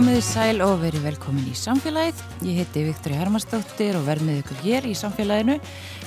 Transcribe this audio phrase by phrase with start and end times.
[0.00, 2.20] Komiði sæl og verið velkomin í samfélagið.
[2.48, 5.58] Ég heiti Viktor Hermansdóttir og verð með ykkur hér í samfélaginu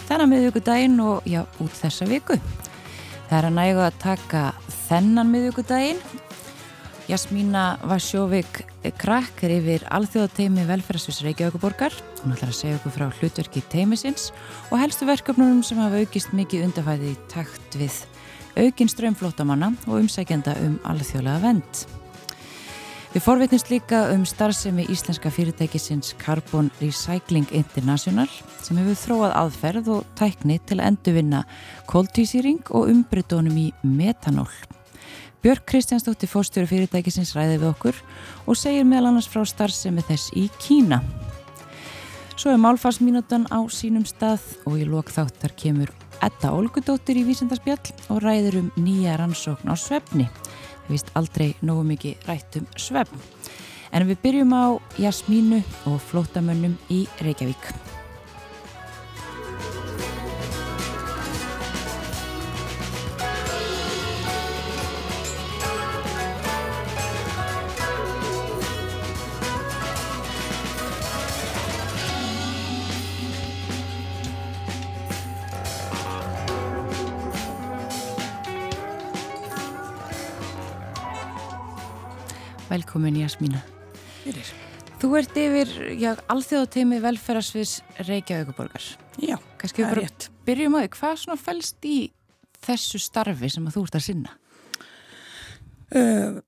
[0.08, 2.40] þennan með ykkur daginn og já, út þessa viku.
[3.30, 4.44] Það er að nægu að taka
[4.88, 6.02] þennan með ykkur daginn.
[7.06, 8.64] Jasmína Vasjóvik
[8.98, 11.94] krakkar yfir alþjóðateimi velferðsvis Reykjavíkuborgar.
[12.24, 14.32] Hún ætlar að segja okkur frá hlutverki teimisins
[14.72, 18.08] og helstu verkefnunum sem hafa aukist mikið undafæði í takt við
[18.58, 21.86] aukinn ströymflótamanna og umsækjanda um alþjóðlega vend.
[23.14, 28.26] Við forvitnumst líka um starfsemi íslenska fyrirtækisins Carbon Recycling International
[28.66, 31.44] sem hefur þróað aðferð og tækni til að endurvinna
[31.92, 34.50] kóltísýring og umbreytónum í metanól.
[35.46, 38.02] Björk Kristjánsdóttir fórstjóru fyrirtækisins ræði við okkur
[38.50, 41.04] og segir meðal annars frá starfsemi þess í Kína.
[42.34, 45.94] Svo er málfarsmínútan á sínum stað og í lokþáttar kemur
[46.26, 50.26] Edda Olgudóttir í Vísendarspjall og ræður um nýja rannsókn á svefni
[50.88, 53.26] við vist aldrei nógu mikið rætt um svefn.
[53.94, 54.66] En við byrjum á
[54.98, 57.93] Jasmínu og flótamönnum í Reykjavík.
[82.74, 83.60] Velkomin Jasmína.
[84.24, 84.48] Fyrir.
[84.98, 85.72] Þú ert yfir
[86.32, 87.74] alþjóðateimi velferðarsviðs
[88.08, 88.86] Reykjavíkuborgar.
[89.22, 90.28] Já, Kannski það er rétt.
[90.48, 91.98] byrjum á því, hvað svona fælst í
[92.64, 94.34] þessu starfi sem að þú ert að sinna?
[95.94, 96.40] Uh,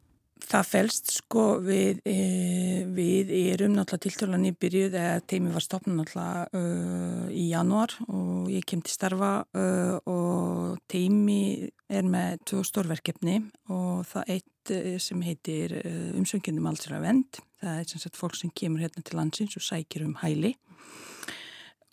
[0.43, 6.01] það felst sko við, uh, við erum náttúrulega tiltölan í byrjuð eða teimi var stopnum
[6.01, 12.65] náttúrulega uh, í januar og ég kem til starfa uh, og teimi er með tvö
[12.67, 13.39] stórverkefni
[13.71, 17.41] og það eitt uh, sem heitir uh, umsöngindum allsra vend.
[17.63, 20.53] Það er sem sagt fólk sem kemur hérna til landsins og sækir um hæli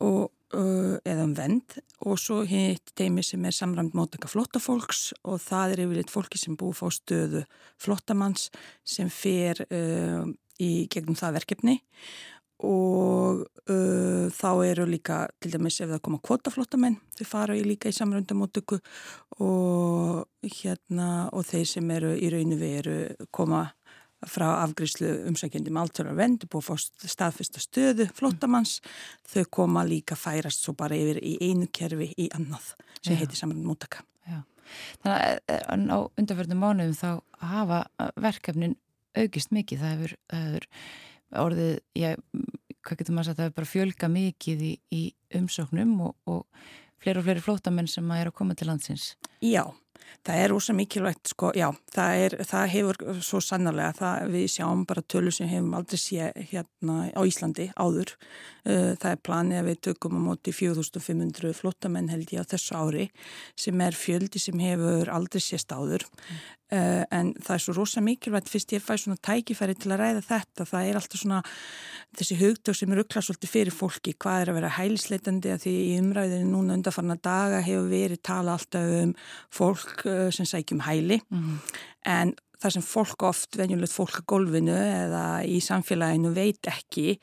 [0.02, 5.74] og eða um vend og svo hitt teimi sem er samræmt mótaka flottafólks og það
[5.74, 7.44] er yfirleitt fólki sem búið fá stöðu
[7.80, 8.50] flottamanns
[8.84, 10.26] sem fer uh,
[10.60, 11.78] í gegnum það verkefni.
[12.62, 17.90] Og uh, þá eru líka til dæmis ef það koma kvotaflottamenn þau fara í líka
[17.90, 18.78] í samröndamótöku
[19.42, 22.98] og hérna og þeir sem eru í rauninu veru
[23.34, 23.64] koma
[24.28, 28.78] frá afgriðslu umsækjandi með alltfjörðar vend, búið að fá staðfesta stöðu flottamanns,
[29.28, 33.64] þau koma líka færast svo bara yfir í einu kerfi í annað sem heitir saman
[33.66, 34.04] mótaka.
[34.28, 34.42] Já.
[35.02, 37.10] Þannig að á undarförnum mánuðum þá
[37.52, 37.80] hafa
[38.20, 38.76] verkefnin
[39.18, 39.82] aukist mikið.
[39.82, 40.68] Það hefur, það hefur
[41.42, 42.22] orðið, ég,
[42.82, 45.02] hvað getur maður sagt, það hefur bara fjölga mikið í, í
[45.38, 46.66] umsóknum og, og
[47.02, 49.12] fleiri og fleiri flótamenn sem að er að koma til landsins.
[49.42, 49.64] Já,
[50.26, 54.84] það er ósa mikilvægt sko, já, það, er, það hefur svo sannarlega, það, við sjáum
[54.88, 58.14] bara tölu sem hefum aldrei sé hérna á Íslandi áður.
[58.62, 62.76] Uh, Það er planið að við tökum á móti 4500 flottamenn held ég á þessu
[62.78, 63.06] ári
[63.58, 66.04] sem er fjöldi sem hefur aldrei sést áður.
[66.72, 70.22] Uh, en það er svo rosa mikilvægt fyrst ég fæ svona tækifæri til að ræða
[70.28, 71.40] þetta það er alltaf svona
[72.16, 75.74] þessi hugtök sem er uppklað svolítið fyrir fólki hvað er að vera hælisleitandi að því
[75.82, 79.12] í umræðinu núna undarfarna daga hefur verið tala alltaf um
[79.52, 81.58] fólk uh, sem sækjum hæli Mm.
[82.08, 87.16] en það sem fólk oft, venjulegt fólk á gólfinu eða í samfélaginu veit ekki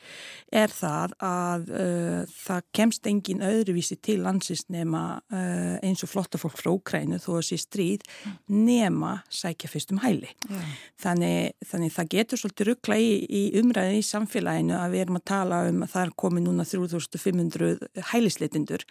[0.52, 6.42] er það að uh, það kemst engin öðruvísi til landsins nema uh, eins og flotta
[6.42, 8.06] fólk frá Ukrænu þó að sé stríð
[8.52, 10.32] nema sækja fyrst um hæli.
[10.50, 10.60] Já.
[11.00, 15.26] Þannig, þannig það getur svolítið ruggla í, í umræðinu í samfélaginu að við erum að
[15.32, 18.86] tala um að það er komið núna 3500 hælisleitindur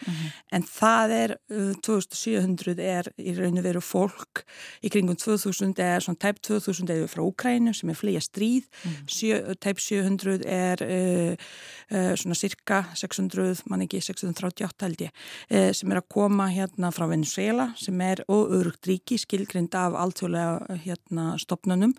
[0.55, 4.45] en það er uh, 2700 er í raun og veru fólk
[4.85, 8.69] í kringum 2000 er svona tæp 2000 er frá Ukrænu sem er flýja stríð.
[9.11, 11.33] Sjö, tæp 700 er uh,
[11.93, 15.13] uh, svona cirka 600, mann ekki 638 held ég,
[15.53, 20.79] uh, sem er að koma hérna frá Venezuela sem er óörugt ríki skilgrind af alltjóðlega
[20.85, 21.95] hérna stopnunum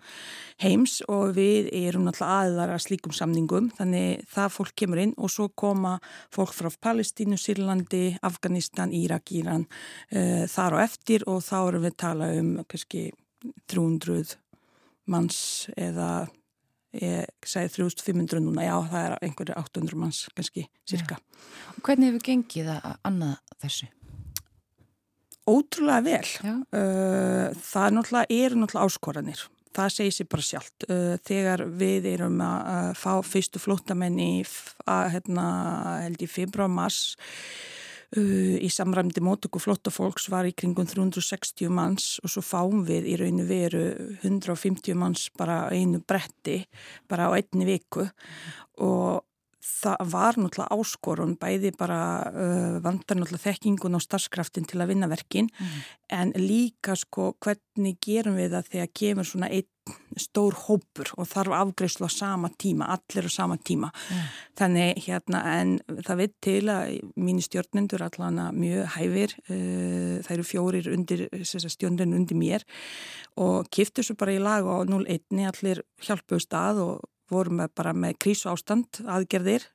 [0.62, 3.70] heims og við erum náttúrulega aðlar að slíkum samningum.
[3.78, 5.96] Þannig það fólk kemur inn og svo koma
[6.34, 9.66] fólk frá Palestínu, Sýrlandi, Afganistan, Írak, Íran
[10.10, 13.10] þar og eftir og þá erum við að tala um kannski
[13.70, 14.36] 300
[15.10, 15.40] manns
[15.76, 16.28] eða
[16.96, 21.20] ég segi 3500 núna, já það er einhverju 800 manns kannski, cirka.
[21.84, 23.88] Hvernig hefur gengið að annað þessu?
[25.50, 26.26] Ótrúlega vel.
[26.44, 26.54] Já.
[26.70, 29.44] Það er náttúrulega, eru náttúrulega áskoranir.
[29.70, 30.86] Það segir sér bara sjálft.
[31.26, 34.32] Þegar við erum að fá fyrstu flótamenn í,
[34.84, 35.44] að, hérna,
[36.04, 37.14] held í februar, mars,
[38.18, 43.46] í samræmdi mótöku flottafólks var í kringum 360 manns og svo fáum við í rauninu
[43.46, 43.82] veru
[44.24, 46.64] 150 manns bara einu bretti
[47.06, 48.08] bara á einni viku.
[48.82, 49.22] Og
[49.60, 52.00] það var náttúrulega áskorun bæði bara
[52.32, 55.82] uh, vandar náttúrulega þekkingun og starfskraftin til að vinna verkin mm.
[56.16, 59.68] en líka sko hvernig gerum við það þegar kemur svona einn
[60.20, 64.26] stór hópur og þarf afgreyslu á sama tíma, allir á sama tíma mm.
[64.60, 65.76] þannig hérna en
[66.06, 71.28] það veit til að mínu stjórnendur allan að mjög hæfir uh, það eru fjórir undir
[71.44, 72.68] stjórnendur undir mér
[73.36, 77.92] og kiftur svo bara í lag og 0-1 allir hjálpuðu stað og vorum við bara
[77.96, 79.66] með krísu ástand aðgerðir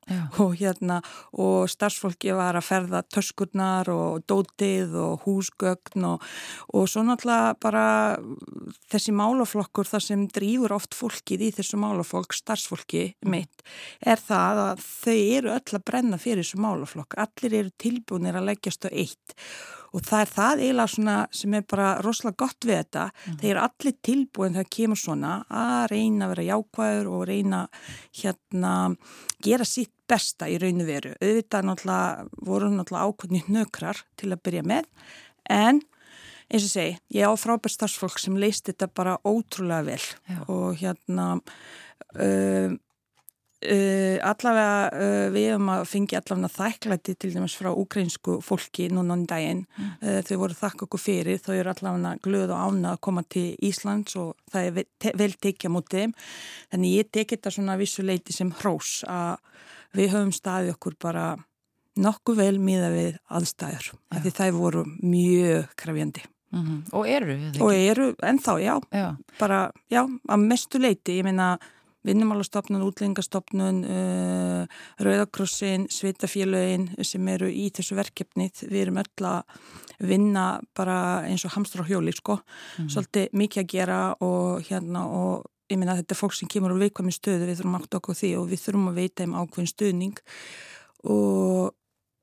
[0.43, 0.99] og, hérna,
[1.33, 6.25] og starfsfólki var að ferða töskurnar og dótið og húsgögn og,
[6.75, 7.85] og svo náttúrulega bara
[8.91, 13.65] þessi málaflokkur þar sem drýfur oft fólkið í þessu málafólk, starfsfólki mitt,
[14.05, 18.51] er það að þau eru öll að brenna fyrir þessu málaflokk, allir eru tilbúinir að
[18.51, 19.35] leggjast á eitt
[19.95, 23.39] og það er það eiginlega svona sem er bara rosalega gott við þetta mm.
[23.41, 27.61] þeir eru allir tilbúin þegar kemur svona að reyna að vera jákvæður og reyna
[28.21, 28.75] hérna
[29.45, 34.65] gera sitt besta í rauninu veru auðvitað náttúrulega voru náttúrulega ákveðni hnökrar til að byrja
[34.67, 34.89] með
[35.49, 35.81] en
[36.45, 40.39] eins og segi, ég á frábært starfsfólk sem leist þetta bara ótrúlega vel Já.
[40.45, 42.75] og hérna um,
[43.65, 49.15] Uh, allavega uh, við hefum að fengi allavega þæklæti til dæmis frá ukrainsku fólki núna
[49.17, 49.95] um daginn mm.
[50.03, 53.47] uh, þau voru þakka okkur fyrir þau eru allavega glöð og ána að koma til
[53.65, 54.85] Íslands og það er vel,
[55.23, 56.15] vel tekja mútið þeim
[56.75, 59.39] þannig ég teki þetta svona vissuleiti sem hrós að
[59.95, 61.25] við höfum staðið okkur bara
[62.05, 64.21] nokkuð vel miða við aðstæður ja.
[64.23, 66.25] því það voru mjög krafjandi
[66.55, 66.81] mm -hmm.
[66.91, 69.15] og eru og eru ennþá já, já.
[69.39, 71.57] bara já að mestu leiti ég meina
[72.05, 78.67] vinnumálastofnun, útlengastofnun, uh, Rauðakrossin, Svitafélögin sem eru í þessu verkefnið.
[78.69, 79.57] Við erum öll að
[80.05, 82.39] vinna bara eins og hamstur á hjóli, sko.
[82.77, 82.91] Mm.
[82.93, 86.75] Svolítið mikið að gera og hérna og ég minna að þetta er fólk sem kemur
[86.75, 89.35] úr veikvæmi stöðu, við þurfum að átta okkur því og við þurfum að veita um
[89.39, 90.21] ákveðin stöðning
[91.09, 91.73] og,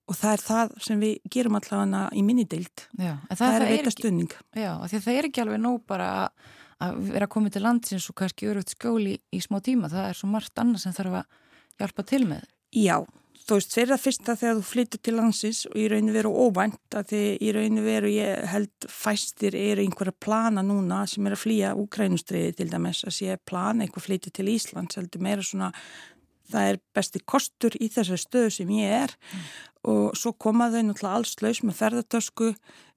[0.07, 2.85] og það er það sem við gerum allavega í minnidild.
[2.95, 4.37] Það, það er að veita stöðning.
[4.55, 6.51] Já, því að það er ekki alveg nóg bara að
[6.83, 10.21] að vera komið til landsins og kannski örugt skjóli í, í smá tíma, það er
[10.21, 11.41] svo margt annað sem þarf að
[11.83, 12.47] hjálpa til með.
[12.73, 12.97] Já,
[13.47, 17.11] þú veist, það fyrsta þegar þú flyttur til landsins og í rauninu veru óvænt að
[17.13, 21.75] því í rauninu veru ég held fæstir eru einhverja plana núna sem er að flýja
[21.83, 25.73] Úkrænustriði til dæmis að sé plana eitthvað flyttur til Íslands heldur meira svona
[26.53, 29.45] það er besti kostur í þessari stöðu sem ég er mm.
[29.89, 32.53] Og svo komaðu náttúrulega alls laus með ferðartösku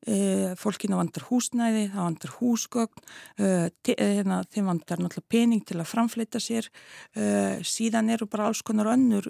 [0.06, 3.06] E, fólkina vantar húsnæði, það vantar húsgögn,
[3.42, 3.48] e,
[3.98, 6.68] hérna, þeim vantar náttúrulega pening til að framfleyta sér,
[7.18, 7.24] e,
[7.66, 9.26] síðan eru bara alls konar önnur,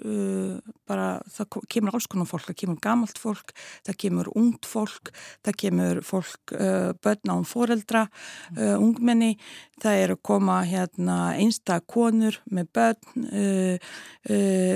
[0.84, 3.54] bara það kemur alls konar fólk, það kemur gamalt fólk,
[3.88, 5.14] það kemur ungt fólk,
[5.48, 6.52] það kemur fólk
[7.00, 8.04] börn án foreldra,
[8.76, 9.38] ungmenni,
[9.80, 13.24] það eru koma hérna, einstak konur með börn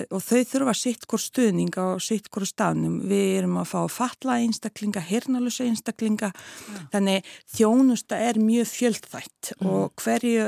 [0.09, 2.99] og þau þurfa sitt hvort stuðning á sitt hvort stafnum.
[3.11, 6.85] Við erum að fá fatla einstaklinga, einstaklinga, einstaklinga ja.
[6.95, 9.71] þannig þjónusta er mjög fjöldþætt mm.
[9.71, 10.47] og hverju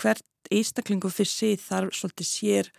[0.00, 2.70] hvert einstaklingu fyrir sig þarf svolítið sér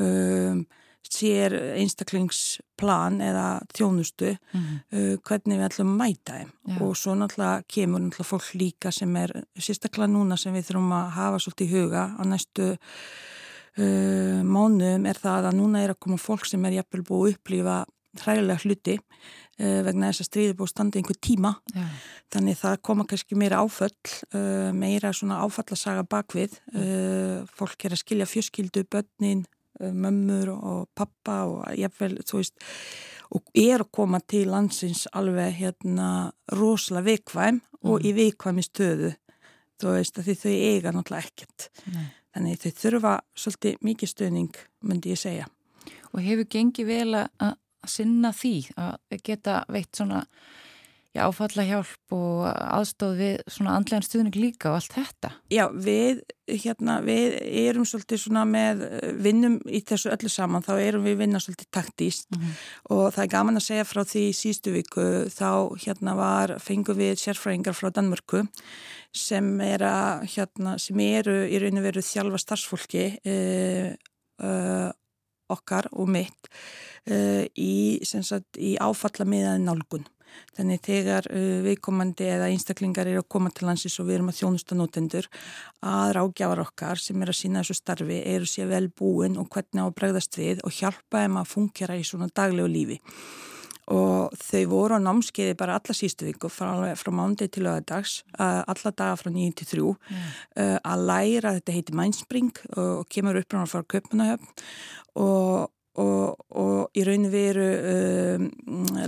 [0.00, 0.66] um,
[1.06, 3.46] sér einstaklingsplan eða
[3.76, 4.64] þjónustu mm.
[4.90, 6.80] uh, hvernig við ætlum að mæta þeim ja.
[6.82, 11.14] og svo náttúrulega kemur náttúrulega fólk líka sem er sérstaklega núna sem við þurfum að
[11.20, 12.72] hafa svolítið í huga á næstu
[13.80, 17.36] uh, mánuðum er það að núna er að koma fólk sem er jæfnvel búið að
[17.36, 17.76] upplifa
[18.16, 21.84] hræðilega hluti uh, vegna þess að stríði búið standi einhver tíma Já.
[22.34, 28.02] þannig það koma kannski meira áföll uh, meira svona áfallasaga bakvið uh, fólk er að
[28.04, 29.44] skilja fjöskildu, börnin
[29.76, 32.54] mömmur og pappa og jafnvel, þú veist
[33.36, 36.08] og er að koma til landsins alveg hérna
[36.54, 37.90] rosalega vikvæm mm.
[37.90, 39.12] og í vikvæmi stöðu
[39.80, 42.06] þú veist að því þau eiga náttúrulega ekkert Nei.
[42.36, 45.46] Þannig þau þurfa svolítið mikið stöðning myndi ég segja.
[46.12, 47.54] Og hefur gengið vel að
[47.88, 50.26] sinna því að geta veitt svona
[51.16, 55.30] já, áfalla hjálp og aðstóð við svona andlegan stuðning líka og allt þetta.
[55.52, 56.20] Já, við,
[56.50, 58.84] hérna, við erum svolítið svona með
[59.24, 62.58] vinnum í þessu öllu saman, þá erum við vinna svolítið taktíst mm -hmm.
[62.96, 67.16] og það er gaman að segja frá því sístu viku þá hérna var, fengum við
[67.24, 68.46] sérfræðingar frá Danmörku
[69.16, 73.94] sem, er að, hérna, sem eru í raun og veru þjálfa starfsfólki uh,
[74.44, 74.90] uh,
[75.48, 76.50] okkar og mitt
[77.10, 78.02] uh, í,
[78.58, 80.06] í áfallamiðaði nálgun.
[80.56, 84.38] Þannig þegar uh, viðkomandi eða einstaklingar eru að koma til landsins og við erum að
[84.40, 85.28] þjónusta notendur
[85.86, 89.82] að rákjafar okkar sem er að sína þessu starfi eru sér vel búin og hvernig
[89.82, 93.00] á að bregðast við og hjálpa þeim að fungera í svona daglegu lífi.
[93.86, 98.64] og þau voru á námskeiði bara alla sístu viku frá, frá mándegi til lögadags uh,
[98.66, 100.24] alla daga frá 9-3 mm.
[100.58, 104.66] uh, að læra, þetta heiti Mindspring og, og kemur upp frá Köpunahöfn
[105.22, 108.48] og Og, og í raun veru um,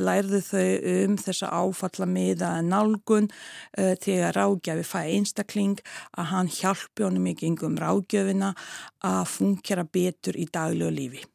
[0.00, 5.83] lærðu þau um þessa áfallamiða nálgun uh, þegar ráðgjafi fæði einstakling
[6.16, 8.54] að hann hjálpi honum ekki yngum ráðgjöfina
[9.04, 11.26] að fungera betur í daglegu lífi.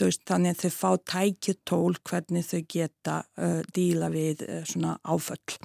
[0.00, 4.96] Veist, þannig að þau fá tækið tól hvernig þau geta uh, díla við uh, svona
[5.02, 5.58] áföll.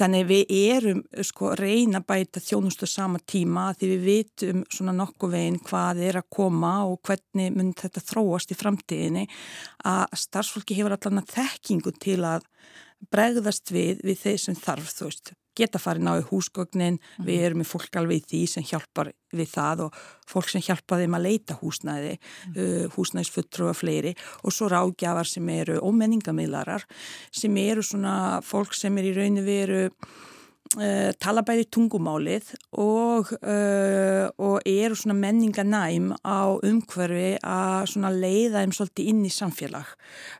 [0.00, 5.60] Þannig við erum sko reyna bæta þjónustu sama tíma því við vitum svona nokkuð veginn
[5.66, 9.26] hvað er að koma og hvernig mun þetta þróast í framtíðinni
[9.88, 12.48] að starfsfólki hefur allan að þekkingu til að
[13.12, 17.26] bregðast við við þeir sem þarf þú veist geta farið náðu húsgögnin, mm.
[17.26, 21.02] við erum með fólk alveg í því sem hjálpar við það og fólk sem hjálpar
[21.02, 22.56] þeim að leita húsnæði, mm.
[22.56, 26.86] uh, húsnæðisfuttrú og fleiri og svo ráðgjafar sem eru ómenningamílarar
[27.34, 29.86] sem eru svona fólk sem er í rauninu veru
[30.78, 38.74] Uh, tala bæði tungumálið og, uh, og eru svona menninganæm á umhverfi að leiða þeim
[38.76, 39.88] svolítið inn í samfélag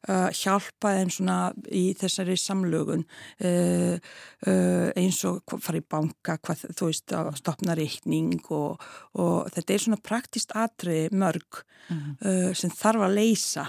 [0.06, 1.38] uh, hjálpa þeim svona
[1.74, 3.02] í þessari samlögun
[3.42, 8.78] eins og fara í banka hvað, þú veist að stopna reikning og,
[9.18, 12.54] og þetta er svona praktist atrið mörg -hmm.
[12.54, 13.66] sem þarf að leysa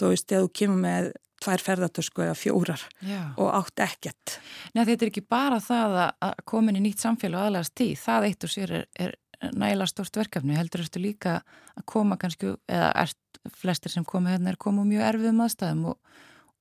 [0.00, 1.12] þú veist, þegar þú kemur með
[1.42, 3.20] tvær ferðartösku eða fjórar Já.
[3.36, 4.38] og átt ekkert.
[4.74, 8.46] Nei þetta er ekki bara það að komin í nýtt samfélag aðlægast tíð, það eitt
[8.46, 9.16] og sér er, er
[9.56, 11.40] næla stort verkefni, heldur þú líka
[11.76, 13.12] að koma kannski, eða er
[13.52, 16.00] flestir sem komi hérna er komið mjög erfiðum aðstæðum og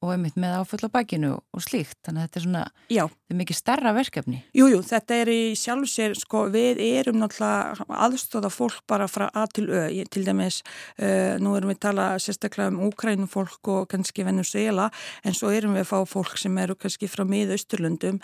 [0.04, 3.04] og einmitt með áfull á bakinu og slíkt þannig að þetta er svona, Já.
[3.26, 4.40] Þetta er mikið starra verkefni.
[4.54, 9.26] Jújú, jú, þetta er í sjálf sér sko, við erum náttúrulega aðstóða fólk bara frá
[9.34, 9.88] A til Ö.
[9.90, 10.60] Ég, til dæmis,
[11.02, 14.92] uh, nú erum við tala sérstaklega um Úkrænum fólk og kannski Venezuela,
[15.26, 18.20] en svo erum við að fá fólk sem eru kannski frá miðausturlundum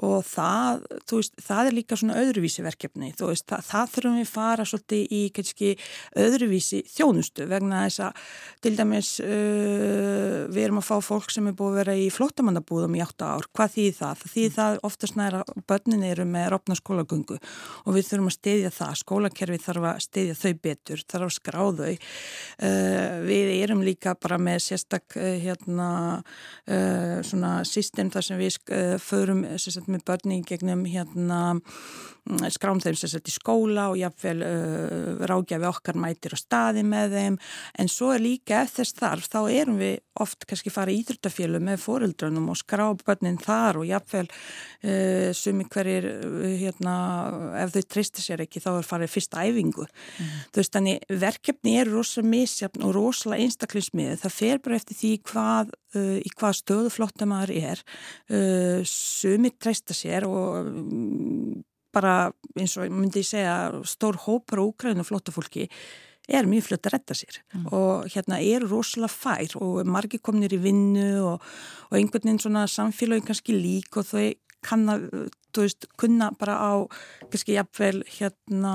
[0.00, 3.12] og það, þú veist það er líka svona öðruvísi verkefni.
[3.18, 5.74] Þú veist, það, það þurfum við fara svolítið í kannski
[6.16, 8.24] öðruvísi þjónustu vegna þess að
[8.64, 12.96] til dæmis uh, við erum að fá fólk sem er búið að vera í flottamannabúðum
[12.96, 14.24] í 8 ár, hvað þýð það?
[14.24, 18.72] Það þýð það oftast næra börnin eru með rofna skólagöngu og við þurfum að steyðja
[18.76, 21.94] það, skólakerfi þarf að steyðja þau betur, þarf að skrá þau.
[22.56, 25.88] Uh, við erum líka bara með sérstak uh, hérna
[26.18, 28.60] uh, svona system þar sem við
[29.02, 31.40] förum sérstak með börnin gegnum hérna
[32.52, 37.16] skrám þeim sem sett í skóla og jáfnveil uh, rákjafi okkar mætir á staði með
[37.16, 37.38] þeim.
[37.78, 41.60] En svo er líka eftir þess þarf þá erum við oft kannski fara í ídrutafjölu
[41.62, 46.96] með fóreldrunum og skrá börnin þar og jáfnveil uh, sumi hverjir uh, hérna,
[47.62, 49.86] ef þau tristir sér ekki þá er farið fyrsta æfingu.
[49.86, 50.34] Mm.
[50.50, 55.12] þú veist þannig verkefni er rosalega misjafn og rosalega einstaklismið það fer bara eftir því
[55.30, 57.86] hvað uh, í hvað stöðu flotta maður er.
[58.30, 61.64] Uh, sumi trista sér og um,
[61.96, 62.16] bara
[62.56, 63.56] eins og myndi ég segja
[63.88, 65.70] stór hópar og úkræðinu flottafólki
[66.26, 67.66] er mjög fljótt að retta sér mm.
[67.76, 71.44] og hérna eru rosalega fær og margir komnir í vinnu og,
[71.90, 74.26] og einhvern veginn svona samfélagi kannski lík og þau
[74.66, 74.98] kanna,
[75.54, 76.72] þú veist, kunna bara á
[77.30, 78.74] kannski jafnvel hérna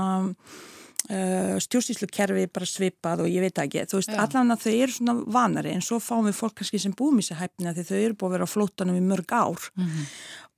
[1.10, 5.74] uh, stjórnsýslukerfi bara svipað og ég veit ekki, þú veist, allavega þau eru svona vanari
[5.76, 8.30] en svo fáum við fólk kannski sem búum í sig hæfni að þau eru búið
[8.30, 10.08] að vera á flótanum í mörg ár mm -hmm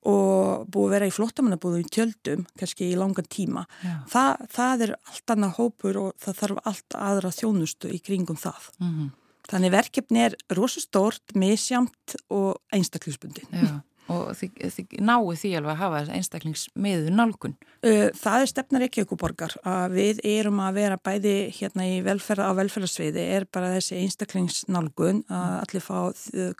[0.04, 3.64] og búið að vera í flottamannabúðu í tjöldum, kannski í langan tíma.
[4.12, 8.68] Þa, það er allt annað hópur og það þarf allt aðra þjónustu í kringum það.
[8.80, 9.10] Mm -hmm.
[9.44, 13.48] Þannig verkefni er rosastórt, misjamt og einstaklisbundin.
[13.52, 13.80] Já
[14.12, 17.56] og þið, þið náu því alveg að hafa einstaklingsmiðu nálgun?
[17.84, 22.48] Það er stefnar ekki okkur borgar að við erum að vera bæði hérna í velferða
[22.48, 25.98] á velferðarsviði er bara þessi einstaklingsnálgun að allir fá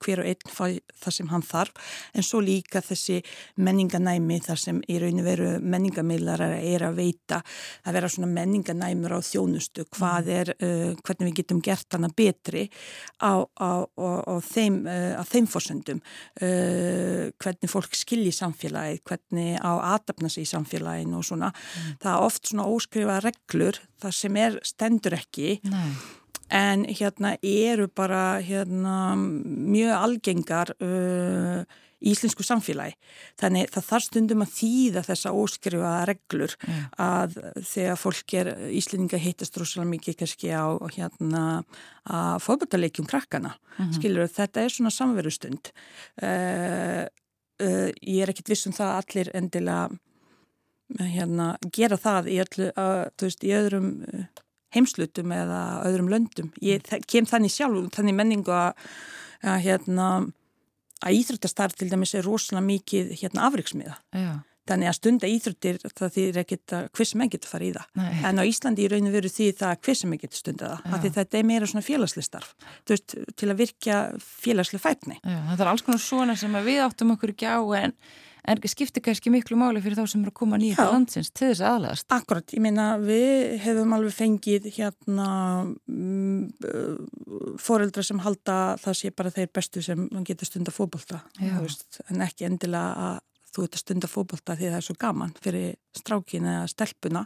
[0.04, 0.64] hver og einn fá
[1.00, 3.20] það sem hann þarf en svo líka þessi
[3.56, 7.40] menninganæmi þar sem í rauninu veru menningamillar er að veita
[7.84, 12.66] að vera svona menninganæmur á þjónustu hvað er, uh, hvernig við getum gert hana betri
[13.20, 19.72] á, á, á, á þeim, uh, þeim fórsendum uh, hvernig fólk skilji samfélagið, hvernig á
[19.94, 21.52] aðdapna sig í samfélaginu og svona.
[21.52, 21.94] Mm.
[22.02, 25.88] Það er oft svona óskrifa reglur, það sem er stendur ekki, Nei.
[26.54, 31.64] en hérna eru bara hérna, mjög algengar uh,
[32.04, 32.94] íslensku samfélagi.
[33.40, 36.86] Þannig það þarf stundum að þýða þessa óskrifa reglur yeah.
[37.00, 37.38] að
[37.70, 41.44] þegar fólk er íslendinga heitast rosalega mikið kannski á hérna
[42.04, 43.54] að fórbútaleikjum krakkana.
[43.54, 43.94] Mm -hmm.
[43.98, 45.72] Skilur þetta er svona samverustund.
[46.20, 47.04] Uh,
[47.64, 49.88] uh, ég er ekkit viss um það að allir endilega
[51.00, 53.86] hérna gera það í öllu þú veist í öðrum
[54.74, 56.50] heimslutum eða öðrum löndum.
[56.62, 58.88] Ég kem þannig sjálf, þannig menningu að,
[59.42, 60.08] að hérna
[61.04, 63.96] að íþróttastarf til dæmis er rosalega mikið hérna afriksmiða.
[64.14, 64.32] Já.
[64.64, 67.88] Þannig að stunda íþróttir það þýðir ekkit að hver sem ekki getur farið í það.
[68.00, 68.12] Nei.
[68.24, 71.00] En á Íslandi í rauninu veru því það að hver sem ekki getur stunda það.
[71.04, 72.52] Því þetta er meira svona félagslega starf.
[72.84, 75.18] Þú veist, til að virkja félagslega fætni.
[75.20, 77.92] Já, þetta er alls konar svona sem við áttum okkur ekki á en,
[78.54, 81.50] en skiptir kannski miklu máli fyrir þá sem eru að koma nýja til landsins til
[81.50, 82.08] þess aðlæðast.
[82.16, 85.28] Akkurat, ég meina við hefum alveg fengið hérna
[85.84, 86.40] mm,
[87.60, 91.52] foreldra sem halda það sé bara þeir bestu sem getur stunda fótbolta Já.
[93.54, 97.24] Þú að ert að stunda fótbolta því það er svo gaman fyrir strákin eða stelpuna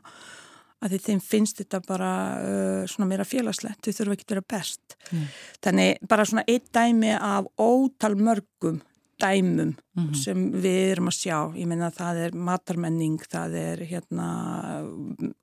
[0.79, 4.45] að því þeim finnst þetta bara uh, svona meira félagslegt, þau þurfa ekki að vera
[4.53, 4.95] best.
[5.11, 5.25] Mm.
[5.67, 8.79] Þannig bara svona eitt dæmi af ótal mörgum
[9.19, 10.15] dæmum Mhm.
[10.15, 11.39] sem við erum að sjá.
[11.59, 14.29] Ég meina það er matarmenning, það er hérna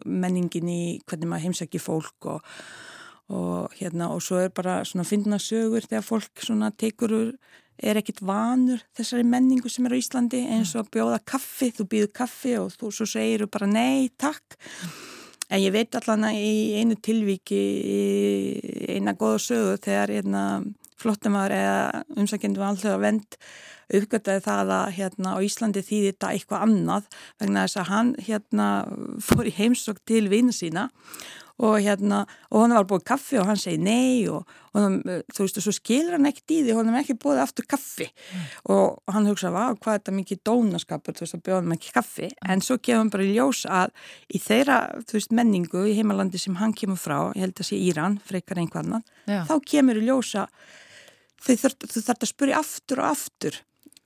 [0.06, 2.54] menningin í hvernig maður heimsækir fólk og,
[3.36, 7.34] og hérna og svo er bara svona fyndna sögur þegar fólk svona tekur úr
[7.77, 11.88] er ekkit vanur þessari menningu sem er á Íslandi eins og að bjóða kaffi, þú
[11.91, 14.58] býður kaffi og þú svo segir bara nei, takk.
[15.51, 20.44] En ég veit allan að í einu tilvíki, í eina góða sögu þegar hérna,
[20.98, 23.39] flottumar eða var alltaf að vend
[23.94, 27.10] uppgöttaði það að hérna, á Íslandi þýði þetta eitthvað annað
[27.41, 28.70] vegna þess að hann hérna,
[29.22, 31.45] fór í heimsokk til vina sína og
[31.80, 34.44] hérna og hann var búið kaffi og hann segi nei og,
[34.74, 34.98] og hann,
[35.32, 37.68] þú veist og svo skilur hann ekkert í því og hann er ekki búið aftur
[37.70, 38.10] kaffi.
[38.72, 42.32] Og hann hugsa hvað er þetta mikið dónaskapur þú veist að hann ekki kaffi?
[42.44, 43.94] En svo hann bara í ljós að
[44.28, 47.80] í þeirra þú veist menningu í heimalandi sem hann kemur frá ég held að sé
[47.80, 49.06] Íran, frekar einhvað annan
[49.48, 50.52] þá kemur í ljós að
[51.46, 53.62] þau þurft, að spyrja aftur og aftur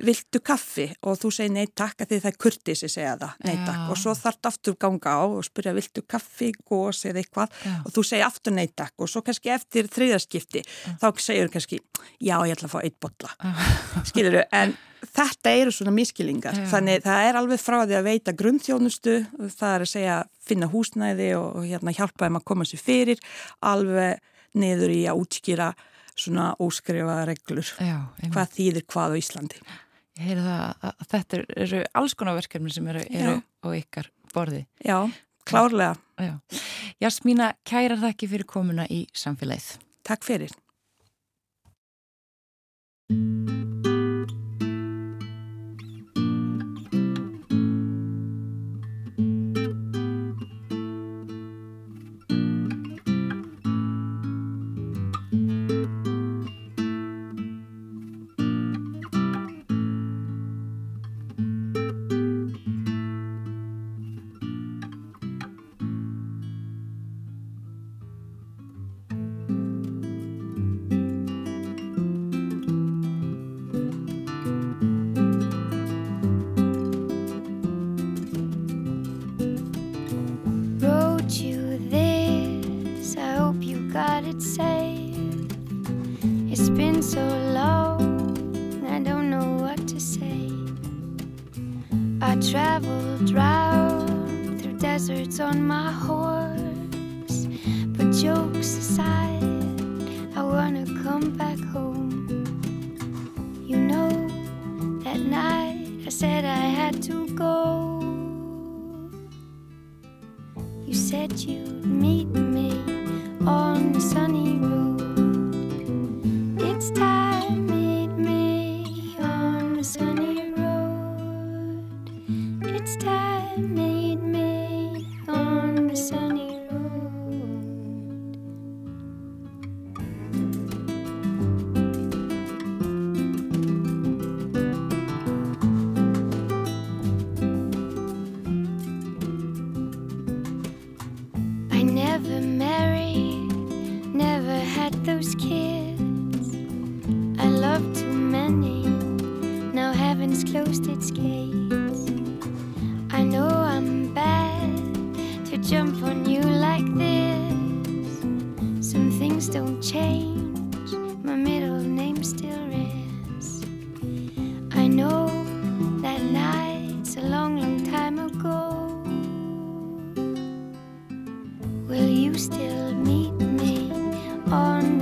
[0.06, 0.88] viltu kaffi?
[1.08, 3.62] Og þú segir nei takk að því það er kurtis að segja það, nei Já.
[3.68, 3.86] takk.
[3.90, 7.58] Og svo þarf það aftur ganga á og spyrja viltu kaffi, gós eða eitthvað?
[7.66, 7.76] Já.
[7.84, 8.96] og þú segir aftur nei takk.
[9.00, 10.64] Og svo kannski eftir þriðaskipti
[11.02, 11.82] þá segir kannski
[12.20, 13.32] já ég ætla að fá eitt botla
[14.08, 14.76] skilur en
[15.16, 16.66] þetta eru svona miskilingar Já.
[16.74, 19.16] þannig það er alveg frá því að veita grunnþjónustu,
[19.56, 20.18] það er að segja
[20.50, 23.22] finna húsnæði og, og hérna hjálpa þeim að koma sér fyrir
[23.66, 24.20] alveg
[24.60, 25.70] niður í að útskýra
[26.20, 27.70] svona óskrifaða reglur.
[27.80, 28.00] Já,
[28.34, 29.62] hvað þýðir hvað á Íslandi
[30.20, 34.66] Það að, þetta eru- alls konar verkefni sem eru, eru á ykkar borði.
[34.86, 34.98] Já,
[35.46, 36.34] klárlega, Já.
[37.00, 39.78] Jasmína, kærar þakki fyrir komuna í samfélagið.
[40.04, 40.52] takk fyrir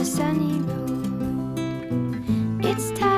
[0.07, 2.23] sunny road?
[2.63, 3.16] It's time,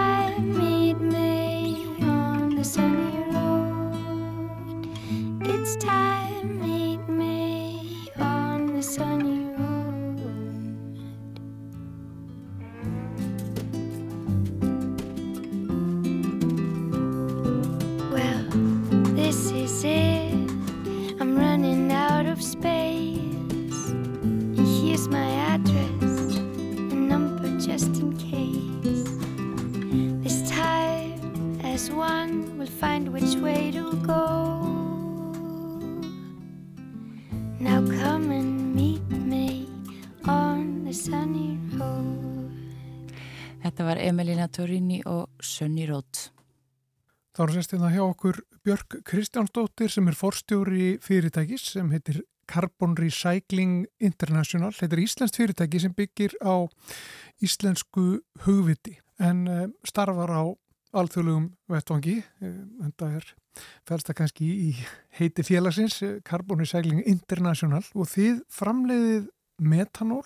[44.56, 46.30] Torini og Sunny Road.
[47.36, 52.96] Þá er sérstinn að hjá okkur Björk Kristjánsdóttir sem er forstjóri fyrirtækis sem heitir Carbon
[52.98, 54.74] Recycling International.
[54.74, 56.66] Þetta er íslenskt fyrirtæki sem byggir á
[57.46, 60.44] íslensku hugviti en uh, starfar á
[61.00, 62.16] alþjóðlegum vettvangi.
[62.42, 63.28] Þetta er
[63.88, 64.70] fælsta kannski í
[65.20, 70.26] heiti félagsins uh, Carbon Recycling International og þið framleiðið metanól,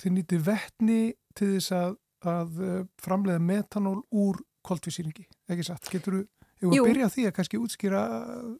[0.00, 1.00] þið nýtið vettni
[1.36, 1.96] til þess að,
[2.30, 2.62] að
[3.02, 5.90] framleiða metanól úr koltvísýringi, ekki satt?
[5.92, 6.22] Getur þú
[6.64, 8.02] Ég voru að byrja því að kannski útskýra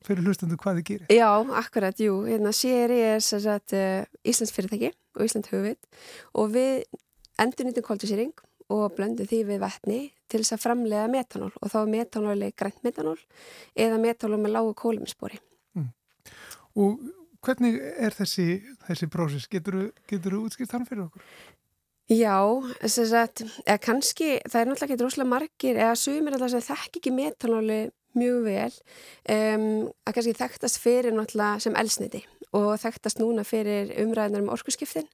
[0.05, 1.13] fyrir hlustandu hvað þið gerir.
[1.15, 2.17] Já, akkurat, jú.
[2.29, 5.89] Hérna séri er sagt, uh, Íslands fyrirtæki og Íslands hugvit
[6.35, 6.85] og við
[7.41, 8.35] endur nýttum koltvísýring
[8.75, 9.99] og blöndum því við vettni
[10.29, 13.19] til þess að framlega metanól og þá er metanóli grænt metanól
[13.77, 15.41] eða metanól með lágu kólumispori.
[15.79, 15.91] Mm.
[16.81, 17.05] Og
[17.45, 18.49] hvernig er þessi,
[18.89, 19.49] þessi prósis?
[19.51, 21.25] Getur þú útskýrt hann fyrir okkur?
[22.13, 22.37] Já,
[22.83, 23.45] þess að,
[23.81, 27.79] kannski, það er náttúrulega ekki droslega margir, eða sumir alltaf sem þekk ekki metanóli
[28.15, 28.75] mjög vel,
[29.33, 29.65] um,
[30.05, 32.21] að kannski þekktast fyrir náttúrulega sem elsniti
[32.55, 35.09] og þekktast núna fyrir umræðinar um orkusskiptin,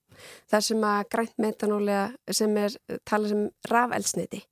[0.50, 2.00] þar sem að grænt metanóli
[2.37, 2.74] sem er
[3.09, 4.42] talað sem rafelsniti.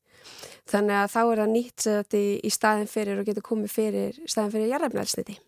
[0.69, 4.55] Þannig að þá er það nýtt í, í staðin fyrir og getur komið fyrir staðin
[4.55, 5.39] fyrir jarðafnælsniti.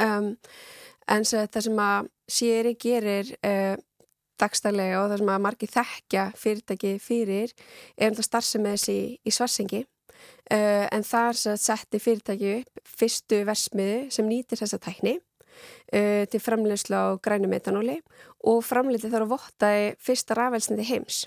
[0.00, 0.34] Um,
[1.10, 3.76] en það sem að séri gerir uh,
[4.40, 7.54] dagstælega og það sem að margi þekkja fyrirtæki fyrir
[7.96, 13.42] er um það starfsemi þessi í, í svarsengi uh, en þar setti fyrirtæki upp fyrstu
[13.48, 18.00] versmiðu sem nýtir þessa tækni uh, til framleyslu á grænu metanóli
[18.48, 21.26] og framleyti þar að vottaði fyrsta rafelsniti heims.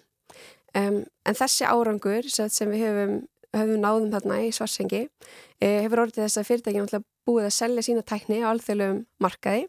[0.73, 3.17] Um, en þessi árangur sem við höfum,
[3.53, 8.03] höfum náðum þarna í svarsengi uh, hefur orðið þess að fyrirtæki búið að selja sína
[8.03, 9.67] tækni á alþjóðlegum markaði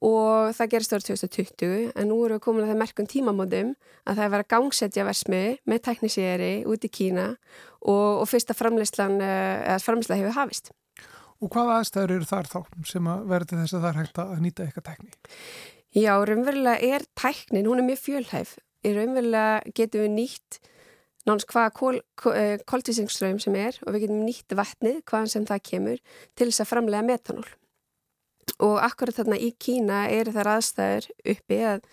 [0.00, 3.72] og það gerist árið 2020 en nú erum við komin að það merkum tímamóndum
[4.08, 8.56] að það er verið að gangsetja versmið með teknísýri út í Kína og, og fyrsta
[8.56, 10.72] framleyslan eh, eða framleysla hefur hafist.
[11.40, 12.58] Og hvaða aðstæður eru þar þá
[12.88, 15.14] sem að verði þess að það er hægt að nýta eitthvað tekní?
[15.90, 18.56] Já, raunverulega er teknín, hún er mjög fjölhæf.
[18.86, 20.60] Í raunverulega getum við nýtt
[21.28, 22.00] náttúrulega hvaða kol,
[22.72, 26.70] koltísingsströym sem er og við getum nýtt vatnið hvaðan sem það kemur til þess að
[26.72, 27.48] framlega metanól
[28.60, 31.86] og akkurat þarna í Kína eru þar aðstæður uppi að,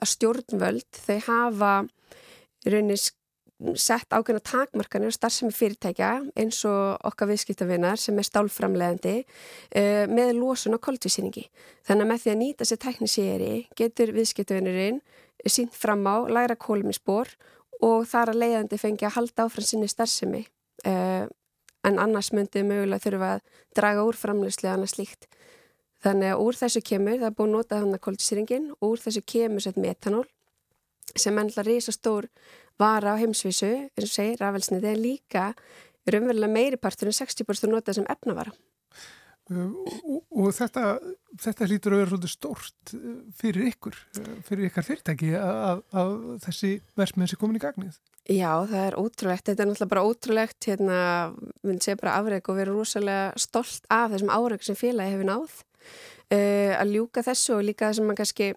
[0.00, 1.74] að stjórnvöld þau hafa
[2.64, 3.10] raunis
[3.78, 10.32] sett ákveðna takmarkanir og starfsemi fyrirtækja eins og okkar viðskiptavinnar sem er stálframlegandi uh, með
[10.40, 11.46] losun og koldvísýningi.
[11.86, 15.00] Þannig að með því að nýta sér teknisýri getur viðskiptavinnurinn
[15.46, 17.30] sínt fram á læra kóluminsbor
[17.84, 20.44] og þar að leiðandi fengi að halda áfram sinni starfsemi
[20.88, 21.24] uh,
[21.84, 25.28] en annars myndi mögulega þurfa að draga úr framlegslega annars líkt.
[26.04, 29.64] Þannig að úr þessu kemur, það er búin að nota þannig koldisýringin úr þessu kemur
[29.64, 30.26] sett metanól
[31.14, 32.28] sem ennlega reysa stór
[32.80, 35.48] vara á heimsvísu, eins og segir, rafelsnið er líka
[36.10, 38.54] raunverulega meiri partur en 60% notað sem efnavara.
[39.52, 39.74] Uh,
[40.08, 40.94] og, og þetta,
[41.36, 46.14] þetta lítur að vera svolítið stórt uh, fyrir ykkur, uh, fyrir ykkar fyrirtæki að, að
[46.46, 47.98] þessi versmið sé komin í gagnið.
[48.24, 51.02] Já, það er ótrúlegt, þetta er náttúrulega bara ótrúlegt, hérna,
[51.60, 55.60] við séum bara afreg og erum rosalega stolt af þessum áreg sem félagi hefur náð
[55.84, 58.52] uh, að ljúka þessu og líka sem maður kannski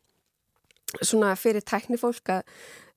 [1.02, 2.46] svona fyrir tæknifólk að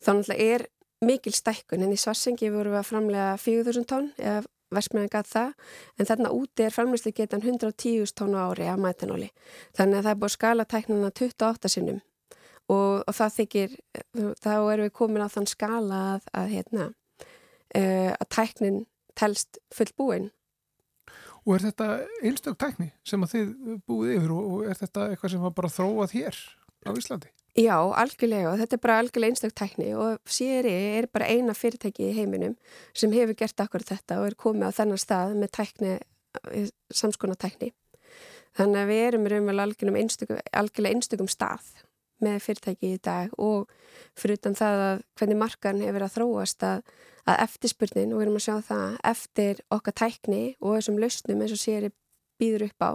[0.00, 0.66] þá náttúrulega er
[1.04, 1.84] mikil stækkun.
[1.84, 5.54] En í Svarsengi voru við að framlega 4.000 tónn eða versmiðan gæt það.
[5.98, 9.30] En þarna úti er framlegslega getan 110.000 tónn á ári af metanóli.
[9.76, 12.00] Þannig að það er búið skala tæknuna 28 sinnum.
[12.70, 13.72] Og, og það þykir
[14.38, 16.84] þá erum við komin á þann skala að, að hérna
[17.74, 18.84] uh, að tæknin
[19.18, 20.30] telst fullbúin
[21.46, 23.52] Og er þetta einstök tækni sem að þið
[23.88, 26.40] búið yfir og er þetta eitthvað sem var bara þróað hér
[26.84, 27.30] á Íslandi?
[27.58, 32.06] Já, algjörlega og þetta er bara algjörlega einstök tækni og CRI er bara eina fyrirtæki
[32.06, 32.54] í heiminum
[32.94, 35.96] sem hefur gert akkur þetta og er komið á þennan stað með tækni,
[36.94, 37.72] samskona tækni.
[38.54, 39.98] Þannig að við erum raunverulega
[40.60, 41.72] algjörlega einstökum stað
[42.22, 43.70] með fyrirtæki í dag og
[44.18, 46.82] fyrir utan það að hvernig markan hefur að þróast að
[47.30, 51.54] að eftirspurnin og við erum að sjá það eftir okkar tækni og þessum lausnum eins
[51.56, 51.92] og séri
[52.40, 52.90] býður upp á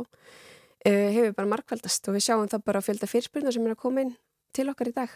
[0.85, 3.81] uh, hefur bara markvældast og við sjáum það bara á fjölda fyrirspurnar sem er að
[3.81, 4.15] koma inn
[4.55, 5.11] til okkar í dag.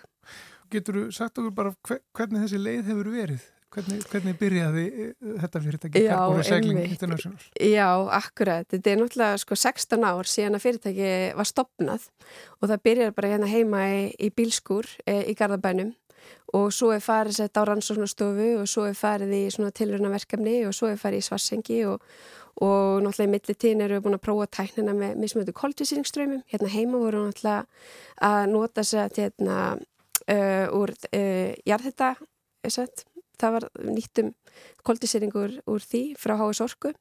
[0.73, 3.47] Getur þú sagt okkur bara hvernig þessi leið hefur verið?
[3.69, 5.09] Hvernig, hvernig byrjaði eh,
[5.43, 7.43] þetta fyrirtæki Carbon Recycling International?
[7.61, 8.65] Já, akkurat.
[8.73, 12.07] Þetta er náttúrulega sko 16 ár síðan að fyrirtæki var stopnað
[12.57, 15.93] og það byrjaði bara hérna heima í, í bílskur e, í Garðabænum
[16.57, 20.75] og svo er farið sett á rannsóknastofu og svo er farið í svona tilrönaverkefni og
[20.77, 22.05] svo er farið í svarsengi og,
[22.65, 26.41] og náttúrulega í millitíðin eru við búin að prófa tæknina með mismötu koltvísýringströymum.
[26.49, 27.65] Hérna heima voru náttúrulega
[28.29, 32.15] að nota sér hérna uh, úr uh, jarðhetta,
[33.39, 34.33] það var nýttum
[34.87, 36.93] koltvísýringur úr því frá HS Orku.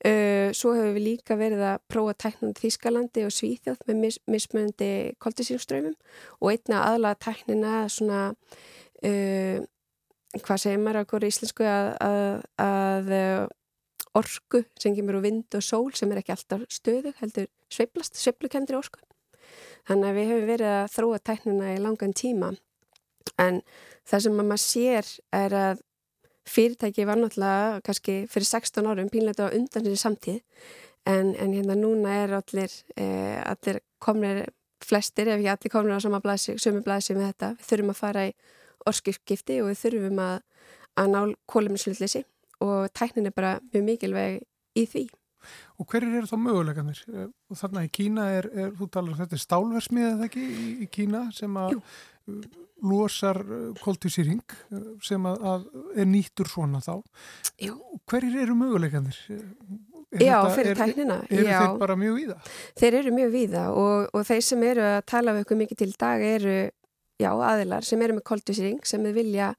[0.00, 4.92] Uh, svo hefur við líka verið að prófa tæknum Þískalandi og Svíþjóð með mis mismöndi
[5.20, 5.98] koltvísýringströymum
[6.40, 8.22] og einna aðlaga tæknina svona
[9.04, 9.60] uh,
[10.38, 13.12] hvað segir maður okkur í íslensku að, að, að
[14.16, 18.78] orku sem kemur úr vind og sól sem er ekki alltaf stöðu, heldur sveiplast, sveiplukenndri
[18.78, 19.02] orku.
[19.88, 22.52] Þannig að við hefum verið að þróa tæknina í langan tíma
[23.38, 23.60] en
[24.08, 25.82] það sem maður sér er að
[26.50, 30.40] fyrirtæki var náttúrulega kannski fyrir 16 árum pínleita á undan þessi samtíð
[31.06, 34.46] en, en hérna núna er allir, eh, allir komnir
[34.84, 37.52] flestir ef ekki allir komnir á sama blæsi, sömu blæsi með þetta.
[37.60, 38.34] Við þurfum að fara í
[38.90, 40.36] orskipskipti og við þurfum að,
[41.00, 42.24] að ná kóluminslutleysi
[42.64, 44.40] og tæknin er bara mjög mikilvæg
[44.76, 45.08] í því.
[45.80, 46.98] Og hverjir eru þá möguleganir?
[47.08, 50.42] Eh, og þarna í Kína er, er þú talar um þetta er stálversmið eða ekki
[50.44, 51.78] í, í Kína sem að.
[52.90, 55.68] Losar eh, koltvísýring eh, sem að, að
[56.00, 56.96] er nýttur svona þá.
[57.60, 57.76] Jú.
[58.10, 59.18] Hverjir eru möguleganir?
[60.10, 61.18] Er já, þetta, fyrir tæknina.
[61.30, 62.38] Eru er þeir bara mjög víða?
[62.80, 65.92] Þeir eru mjög víða og, og þeir sem eru að tala við okkur mikið til
[66.00, 66.56] dag eru
[67.20, 69.52] já, aðilar sem eru með koltvísýring sem við vilja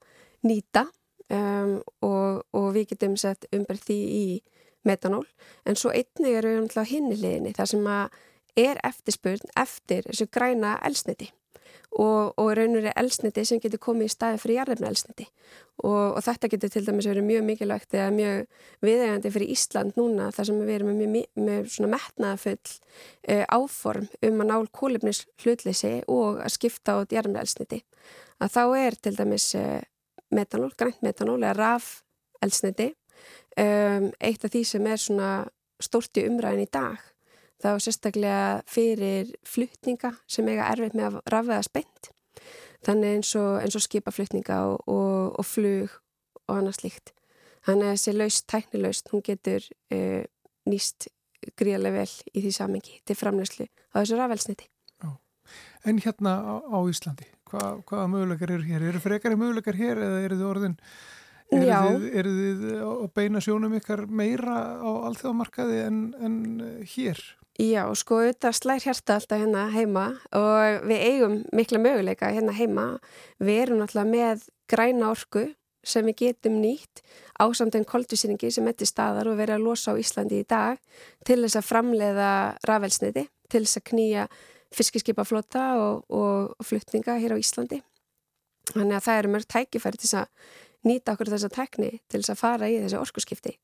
[0.47, 0.87] nýta
[1.31, 4.25] um, og, og við getum sett umberð því í
[4.87, 5.25] metanól
[5.69, 8.19] en svo einnig eru við umtlað hinnileginni þar sem að
[8.59, 11.29] er eftirspurn eftir þessu græna elsniti
[11.99, 15.25] og, og raunur er elsniti sem getur komið í staði fyrir jarðefna elsniti
[15.83, 20.29] og, og þetta getur til dæmis verið mjög mikilvægt eða mjög viðegandi fyrir Ísland núna
[20.35, 25.97] þar sem við erum með, með svona metnaðafull uh, áform um að nál kólefnis hlutleysi
[26.07, 27.83] og að skipta át jarðefna elsniti
[28.41, 29.79] að þá er til dæmis uh,
[30.31, 31.93] metanól, grænt metanól eða raf
[32.41, 32.93] elsniti
[33.59, 35.31] um, eitt af því sem er svona
[35.81, 37.09] stórti umræðin í dag
[37.61, 42.11] þá sérstaklega fyrir flutninga sem eiga erfitt með að rafveða spennt
[42.85, 45.97] þannig eins og, eins og skipaflutninga og, og, og flug
[46.49, 47.11] og annað slíkt.
[47.61, 50.23] Þannig að þessi laust, tæknilaust, hún getur uh,
[50.65, 51.11] nýst
[51.57, 54.69] gríðarlega vel í því samengi til framlöslu á þessu rafelsniti
[55.87, 58.85] En hérna á, á Íslandi Hva, hvaða möguleikar eru hér?
[58.91, 60.77] Eru frekari möguleikar hér eða eru þið orðin
[61.51, 66.35] eru þið, eru þið að beina sjónum ykkar meira á alþjóðamarkaði en, en
[66.93, 67.19] hér?
[67.61, 72.85] Já, sko, þetta slær hérsta alltaf hérna heima og við eigum mikla möguleika hérna heima.
[73.37, 75.43] Við erum alltaf með græna orku
[75.85, 77.03] sem við getum nýtt
[77.37, 80.81] á samt en koldvísýringi sem ettir staðar og verið að losa á Íslandi í dag
[81.27, 82.31] til þess að framleiða
[82.65, 84.27] rafelsniti, til þess að knýja
[84.73, 87.83] fiskiskipaflota og, og, flutninga hér á Íslandi.
[88.73, 90.53] Þannig að það eru mörg tækifæri til að
[90.87, 93.59] nýta okkur þessa tekni til þess að fara í þessi orskuskipti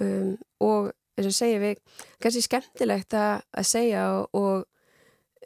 [0.00, 1.82] um, og eins og segja við,
[2.22, 4.56] kannski skemmtilegt að, að segja og, og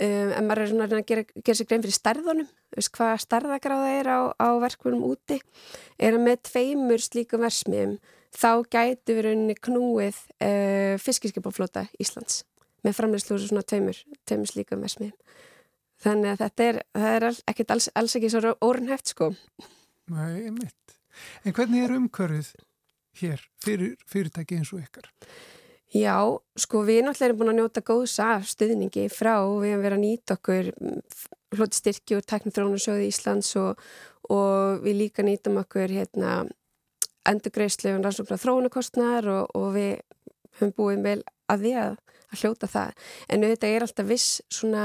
[0.00, 3.90] um, en maður er svona að gera, gera sér grein fyrir stærðunum, veist hvað stærðagráða
[3.98, 5.40] er á, á verkvunum úti
[5.98, 7.98] er að með tveimur slíkum versmiðum
[8.30, 12.44] þá gætu við rauninni knúið uh, fiskiskipaflota Íslands
[12.87, 15.16] með framleyslu úr svona tveimur, tveimur slíkum versmiðum.
[16.00, 19.35] Þannig að þetta er, er ekkert alls, alls ekki svo orðinhæft sko.
[20.09, 20.94] Nei, mitt.
[21.44, 22.54] En hvernig er umkörðið
[23.20, 25.11] hér fyrir fyrirtæki eins og ykkar?
[25.90, 26.14] Já,
[26.55, 29.98] sko við náttúrulega erum búin að njóta góðs af stuðningi frá og við hefum verið
[29.98, 30.70] að nýta okkur
[31.59, 33.81] hloti styrki og teknithrónusjóði í Íslands og,
[34.31, 36.44] og við líka nýtum okkur hérna
[37.26, 39.98] endurgreifslu og rannsóknar þrónukostnar og, og við
[40.61, 41.18] höfum búið vel
[41.50, 41.98] að því að
[42.31, 42.98] að hljóta það.
[43.29, 44.85] En auðvitað er alltaf viss svona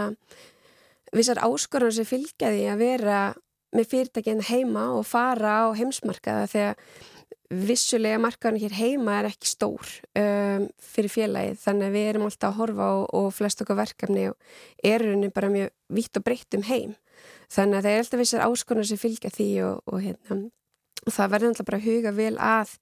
[1.16, 3.20] vissar áskorðan sem fylgja því að vera
[3.76, 6.80] með fyrirtækinn heima og fara á heimsmarkaða þegar
[7.50, 12.50] vissulega markaðan hér heima er ekki stór um, fyrir félagið þannig að við erum alltaf
[12.50, 16.58] að horfa á og flest okkar verkefni og erurinn er bara mjög vitt og breytt
[16.58, 16.96] um heim
[17.54, 20.40] þannig að það er alltaf vissar áskorðan sem fylgja því og, og, hérna,
[21.06, 22.74] og það verður alltaf bara að huga vel að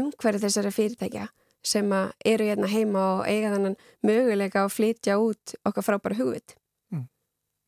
[0.00, 1.28] umhverju þessara fyrirtækja
[1.70, 6.54] sem eru hérna heima og eiga þannan möguleika að flytja út okkar frábæra hugvit.
[6.88, 7.06] Mm.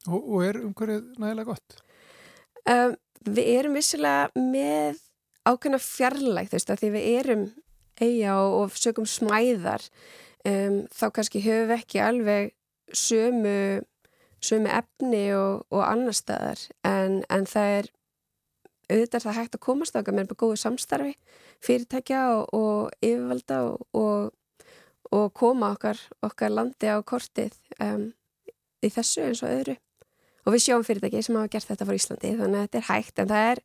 [0.09, 1.83] Og, og er umhverfið nægilega gott?
[2.63, 5.03] Um, við erum vissilega með
[5.49, 7.47] ákveðna fjarlægt, þú veist, að því við erum
[8.03, 9.87] eiga og, og sögum smæðar,
[10.49, 12.53] um, þá kannski höfum við ekki alveg
[12.93, 13.57] sömu,
[14.43, 17.93] sömu efni og, og annar staðar, en, en það er
[18.93, 21.15] auðvitað það hægt að komast okkar með góðu samstarfi
[21.63, 23.61] fyrirtækja og, og yfirvalda
[23.99, 24.33] og,
[25.13, 28.11] og koma okkar, okkar landi á kortið um,
[28.83, 29.79] í þessu eins og öðru.
[30.43, 33.23] Og við sjáum fyrirtæki sem hafa gert þetta fyrir Íslandi þannig að þetta er hægt
[33.23, 33.63] en það er,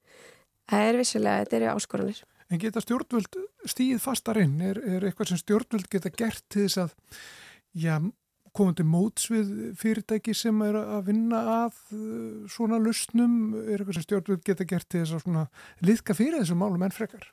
[0.72, 2.22] það er vissulega, þetta eru áskoranir.
[2.48, 3.34] En geta stjórnvöld
[3.68, 4.56] stíð fastar inn?
[4.64, 6.94] Er, er eitthvað sem stjórnvöld geta gert til þess að
[7.76, 7.98] já,
[8.56, 13.52] komandi móts við fyrirtæki sem er að vinna að uh, svona lustnum?
[13.66, 17.28] Er eitthvað sem stjórnvöld geta gert til þess að liðka fyrir þessum málum enn frekar?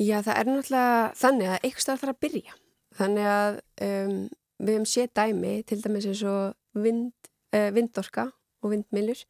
[0.00, 2.56] Já, það er náttúrulega þannig að eitthvað þarf að byrja.
[2.92, 4.16] Þannig að um,
[4.62, 8.28] við hefum séð dæmi, til dæmis eins og vind, uh, vindorka
[8.62, 9.20] og vindmilur.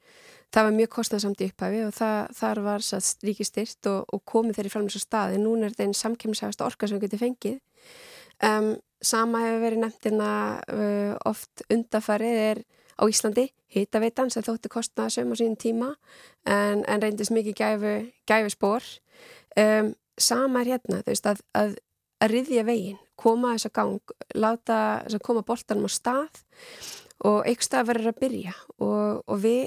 [0.53, 4.59] Það var mjög kostnarsamt í upphæfi og það, þar var satt ríkistyrt og, og komið
[4.59, 5.41] þeirri fram þessu staði.
[5.41, 7.59] Nún er þetta einn samkemmisægast orka sem við getum fengið.
[8.43, 12.63] Um, sama hefur verið nefndina uh, oft undafarið er
[13.01, 15.89] á Íslandi, hitaveitan sem þótti kostnaðasum á sínum tíma
[16.45, 17.95] en, en reyndist mikið gæfi,
[18.29, 18.85] gæfi spór.
[19.57, 21.75] Um, sama er hérna, þú veist, að, að,
[22.23, 26.43] að riðja veginn, koma þess að gang, láta þess að koma boltanum á stað
[27.29, 28.57] og eitthvað stað verður að byrja.
[28.83, 29.63] Og, og við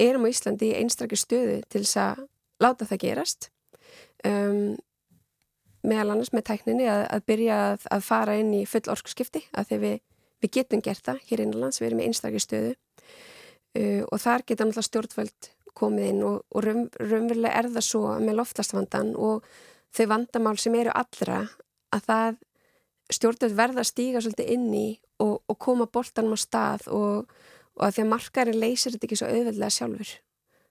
[0.00, 2.22] erum á Íslandi í einstrakki stöðu til þess að
[2.60, 3.50] láta það gerast.
[4.26, 4.76] Um,
[5.86, 9.70] meðal annars með tækninni að, að byrja að, að fara inn í full orkskipti að
[9.70, 9.96] því við,
[10.44, 12.74] við getum gert það hér innanlands, við erum í einstrakki stöðu.
[13.70, 18.04] Uh, og þar geta náttúrulega stjórnvöld komið inn og, og raun, raunverulega er það svo
[18.20, 19.46] með loftastvandan og
[19.94, 21.44] þau vandamál sem eru allra
[21.94, 22.40] að það
[23.14, 24.88] stjórnvöld verða að stíga svolítið inn í
[25.22, 27.30] og, og koma boltanum á stað og,
[27.76, 30.14] og að því að markarin leysir þetta ekki svo auðveldlega sjálfur.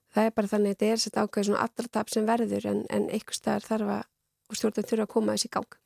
[0.10, 2.80] Það er bara þannig að þetta er þetta ákveð svona allra tap sem verður en,
[2.90, 5.78] en einhver staðar þarf að stjórnvöld þurfa að koma þessi í gang.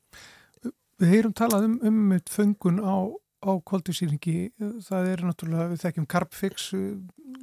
[1.02, 2.96] Við heyrum talað um um fengun á
[3.44, 4.38] á koldusýringi,
[4.86, 6.86] það er náttúrulega, við þekkjum Carbfix, við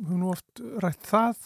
[0.02, 1.42] höfum nú oft rætt það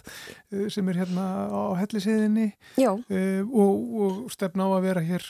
[0.54, 2.48] eh, sem er hérna á helliseiðinni
[2.86, 5.26] uh, og, og stefna á að vera hér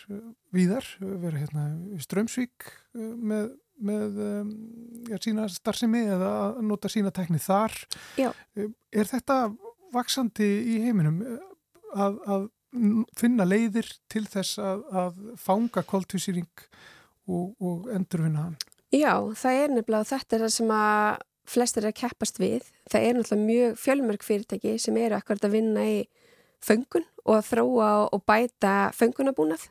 [0.54, 4.52] víðar, vera hérna í Strömsvík með, með um,
[5.10, 7.76] ja, sína starfsemi eða að nota sína tekni þar.
[8.20, 9.40] Uh, er þetta
[9.96, 11.22] vaksandi í heiminum
[11.96, 12.48] að, að
[13.20, 16.50] finna leiðir til þess að, að fanga koldusýring
[17.28, 18.58] og, og endurfinna hann?
[18.96, 22.68] Já, það er nefnilega þetta er það sem að flestir er að keppast við.
[22.92, 25.98] Það er náttúrulega mjög fjölmörg fyrirtæki sem eru akkurat að vinna í
[26.66, 29.68] föngun og að þróa og bæta föngunabúnað.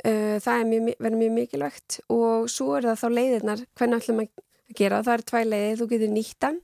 [0.00, 4.30] Uh, það mjög, verður mjög mikilvægt og svo er það þá leiðirnar hvernig ætlum að
[4.78, 5.02] gera.
[5.04, 5.12] Það?
[5.14, 6.60] Er tvæ leiðir, þú getur nýttan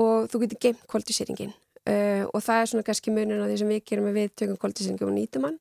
[0.00, 1.52] og þú getur geimt koldisýringin.
[1.84, 5.10] Uh, og það er svona kannski munun á því sem við gerum við tökum koldisýringum
[5.10, 5.58] og nýtum hann.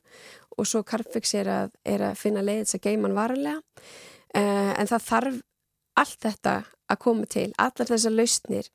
[0.55, 3.83] Og svo Carfix er að, er að finna leiðir þess að geima hann varanlega.
[4.33, 5.41] Uh, en það þarf
[5.99, 6.55] allt þetta
[6.93, 8.69] að koma til, allar þessar lausnir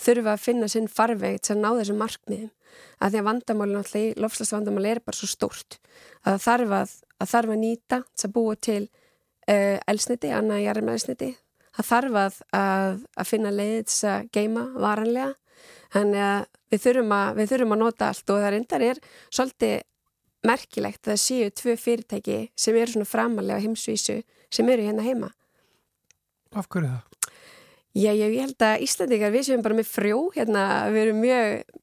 [0.00, 2.52] þurfa að finna sinn farvegt sem ná þessum markmiðum.
[2.98, 5.78] Að því að vandamálinn alltaf í lofslagsvandamáli er bara svo stórt
[6.24, 10.64] að það þarf að, að, þarf að nýta þess að búa til uh, elsniti, annað
[10.66, 11.30] jarðum elsniti
[11.74, 15.32] það þarf að, að finna leið þess að geima varanlega
[15.94, 19.74] þannig að við þurfum að við þurfum að nota allt og það reyndar er svolítið
[20.44, 24.20] merkilegt að það séu tvö fyrirtæki sem eru svona framalega heimsvísu
[24.52, 25.30] sem eru hérna heima.
[26.54, 27.10] Af hverju það?
[27.94, 31.76] Já, ég held að Íslandikar, við séum bara með frjó, hérna, við erum mjög,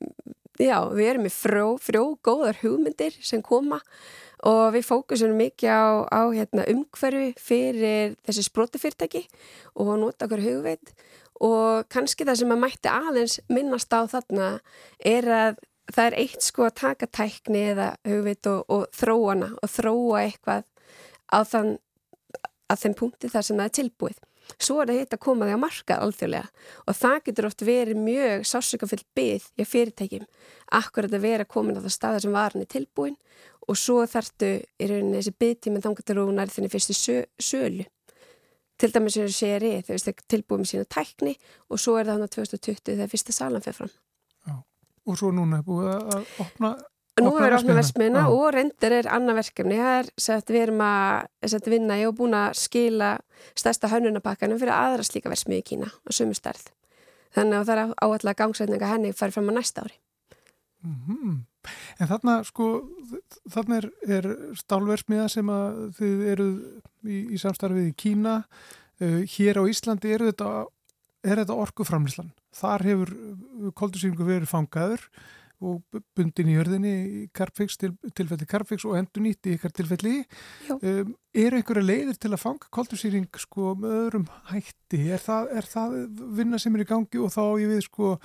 [0.60, 3.80] já, við erum með frjó, frjó, góðar hugmyndir sem koma
[4.48, 9.26] og við fókusum mikið á, á hérna, umhverfi fyrir þessi sprótafyrirtæki
[9.76, 10.94] og nota okkur hugveit
[11.42, 14.50] og kannski það sem að mætti aðeins minnast á þarna
[15.00, 15.62] er að
[15.92, 20.68] það er eitt sko að taka tækni eða hugveit og, og þróana og þróa eitthvað
[21.32, 21.72] á þann
[22.72, 24.20] að þeim punkti þar sem það er tilbúið.
[24.60, 28.02] Svo er það hitt að koma því að marka alþjóðlega og það getur oft verið
[28.02, 30.28] mjög sásökafill byggð í fyrirtækjum
[30.82, 33.18] akkurat að vera komin á það staðar sem varan er tilbúin
[33.68, 37.86] og svo þartu í rauninni þessi byggtíminn þangatalúnar þenni fyrstu sö, sölu.
[38.82, 41.36] Til dæmis er það séri þegar það er tilbúið með sína tækni
[41.70, 43.92] og svo er það hann á 2020 þegar fyrsta salan fyrir fram.
[44.50, 44.56] Já.
[45.06, 46.74] Og svo núna er búið að opna
[47.22, 49.80] Nú er við opnað versmiðina og reyndir er annað verkefni.
[49.80, 53.12] Það er að við erum að vinna í og búin að skila
[53.58, 56.70] stærsta hönnunapakkanum fyrir aðra slíka versmiði í Kína og sumu stærð.
[57.36, 59.96] Þannig að það er áallega gangsætninga henni farið fram á næsta ári.
[60.82, 61.40] Mm -hmm.
[62.00, 62.68] En þarna sko,
[63.50, 66.56] þarna er, er stálversmiða sem að þið eruð
[67.06, 68.44] í, í samstarfið í Kína.
[69.02, 70.66] Uh, hér á Íslandi eru þetta,
[71.24, 72.32] er þetta orkuframlislan.
[72.52, 73.14] Þar hefur
[73.78, 75.06] koldusýringu verið fangaður
[75.62, 80.16] og bundin í hörðinni í Carfix, til, tilfelli Carfix og endur nýtt í ykkar tilfelli.
[80.80, 85.04] Um, er einhverja leiðir til að fanga koldusýring sko með öðrum hætti?
[85.14, 86.00] Er það, er það
[86.40, 88.16] vinna sem er í gangi og þá ég við sko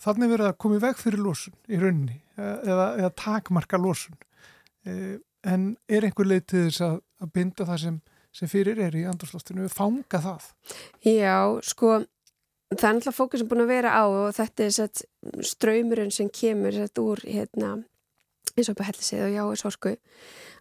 [0.00, 4.16] þannig verið að koma í veg fyrir lósun í rauninni eða, eða takmarka lósun
[4.88, 8.00] um, en er einhver leið til þess að, að binda það sem,
[8.40, 10.48] sem fyrir er í andurslóstinu, fanga það?
[11.06, 12.00] Já, sko
[12.70, 15.04] það er náttúrulega fókus sem búin að vera á og þetta er sett
[15.52, 17.76] ströymurinn sem kemur sett úr hérna
[18.56, 19.94] eins og að hellisið og jáis orku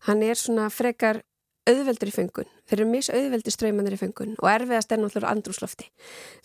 [0.07, 1.24] hann er svona frekar
[1.70, 5.89] auðveldur í fengun, þeir eru mis auðveldi ströymanir í fengun og erfiðast er náttúrulega andrúslofti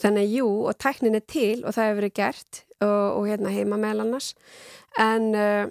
[0.03, 3.53] þannig að jú og tæknin er til og það hefur verið gert og, og hérna
[3.55, 4.33] heima meðal annars.
[5.01, 5.67] En, uh,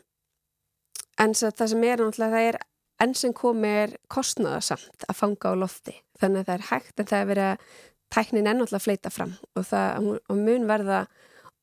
[1.21, 2.59] en það sem er náttúrulega það er
[3.03, 5.95] enn sem komi er kostnaðarsamt að fanga á lofti.
[6.21, 7.67] Þannig að það er hægt en það er verið að
[8.13, 11.05] tæknin ennáttúrulega að fleita fram og það og mun verða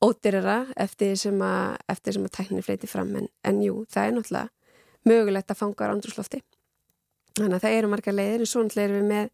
[0.01, 4.17] ódyrra eftir sem að, eftir sem að tæknin fleiti fram en, en jú, það er
[4.17, 6.41] náttúrulega mögulegt að fanga á andrúslofti
[7.39, 9.31] þannig að það eru marga leiðir en svo náttúrulega erum við með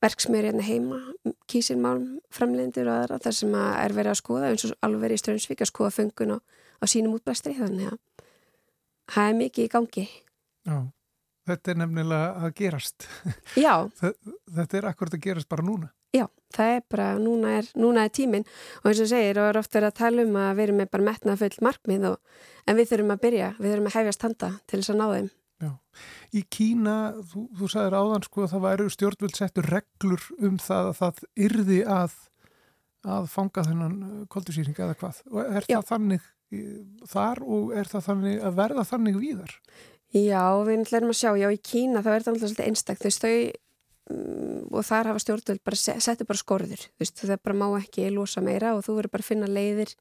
[0.00, 0.98] verksmjöri hérna heima,
[1.50, 5.18] kísilmálm framlegendur og aðra þar sem að er verið að skoða eins og alveg verið
[5.18, 7.98] í Strömsvík að skoða fengun á sínum útblæstri þannig að
[9.10, 10.06] það er mikið í gangi
[10.70, 10.78] Já
[11.50, 13.06] Þetta er nefnilega að gerast.
[13.58, 13.74] Já.
[14.56, 15.88] Þetta er akkurat að gerast bara núna.
[16.16, 16.24] Já,
[16.56, 18.46] það er bara, núna er, núna er tíminn
[18.82, 20.88] og eins og segir, og er ofta verið að tala um að við erum með
[20.94, 24.50] bara metnað full markmið og, en við þurfum að byrja, við þurfum að hefjast handa
[24.66, 25.30] til þess að ná þeim.
[25.60, 25.70] Já,
[26.32, 26.96] í Kína,
[27.30, 31.24] þú, þú sagðir áðan sko að það væri stjórnvöld settur reglur um það að það
[31.46, 32.18] yrði að,
[33.16, 33.96] að fanga þennan
[34.32, 35.24] koldusýring eða hvað.
[35.30, 35.76] Og er Já.
[35.76, 36.28] það þannig
[37.10, 39.56] þar og er það þannig að verða þannig víðar?
[40.10, 43.34] Já, við ætlum að sjá, já í Kína þá er það alltaf þú veist, þau
[44.10, 48.08] um, og þar hafa stjórnvöld bara setja bara skorður, þú veist, það bara má ekki
[48.14, 49.94] losa meira og þú verður bara að finna leiðir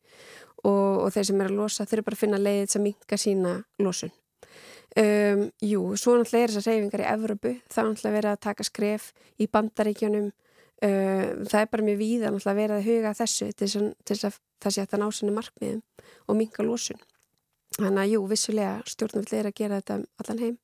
[0.63, 3.19] og, og þeir sem er að losa, þau eru bara að finna leiðir sem minka
[3.19, 4.13] sína losun.
[4.97, 8.65] Um, jú, svo náttúrulega er þessar reyfingar í Evropu, það er náttúrulega verið að taka
[8.65, 13.69] skref í bandaríkjunum, uh, það er bara mjög víða náttúrulega verið að huga þessu til
[13.69, 15.83] þess að það sé að það ná sinni markmiðum
[16.25, 17.05] og minka losun.
[17.77, 20.57] Þannig að jú, vissulega stjórnvöld er að gera þetta allan heim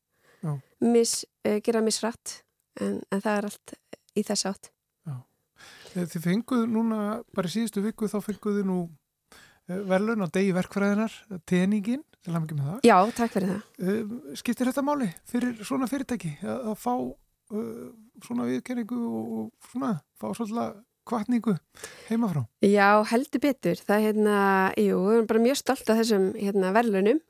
[0.80, 2.42] Mis, uh, gera misrætt
[2.82, 3.76] en, en það er allt
[4.16, 4.72] í þess átt
[5.06, 5.18] Já.
[5.96, 7.02] Þið fenguðu núna
[7.36, 11.14] bara síðustu viku þá fenguðu nú uh, velun á degi verkfræðinar
[11.48, 15.62] teningin, til að mikið með það Já, takk fyrir það uh, Skiptir þetta máli fyrir
[15.62, 16.94] svona fyrirtæki að, fá
[18.26, 21.54] svona viðkenningu og, og svona fá svolítið kvartningu
[22.10, 22.46] heimafrá?
[22.66, 23.78] Já, heldur betur.
[23.78, 24.38] Það er hérna,
[24.80, 27.22] jú, við erum bara mjög stolt af þessum hérna, verðlunum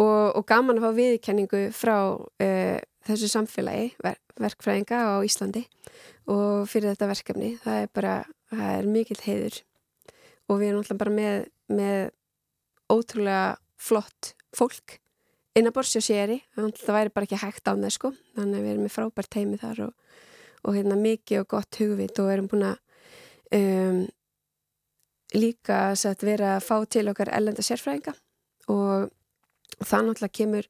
[0.00, 5.66] og, og gaman að fá viðkenningu frá uh, þessu samfélagi, ver, verkfræðinga á Íslandi
[6.30, 7.52] og fyrir þetta verkefni.
[7.62, 8.16] Það er bara,
[8.52, 9.60] það er mikill heiður
[10.48, 11.98] og við erum alltaf bara með, með
[12.92, 13.46] ótrúlega
[13.82, 14.98] flott fólk
[15.56, 16.42] inn að borsja séri.
[16.54, 18.12] Það væri bara ekki hægt á það, sko.
[18.36, 19.98] Þannig að við erum með frábært heimi þar og
[20.62, 22.76] og hérna mikið og gott hugvit og erum búin að
[23.58, 24.02] um,
[25.34, 28.14] líka að vera að fá til okkar ellenda sérfræðinga
[28.72, 29.10] og
[29.80, 30.68] það náttúrulega kemur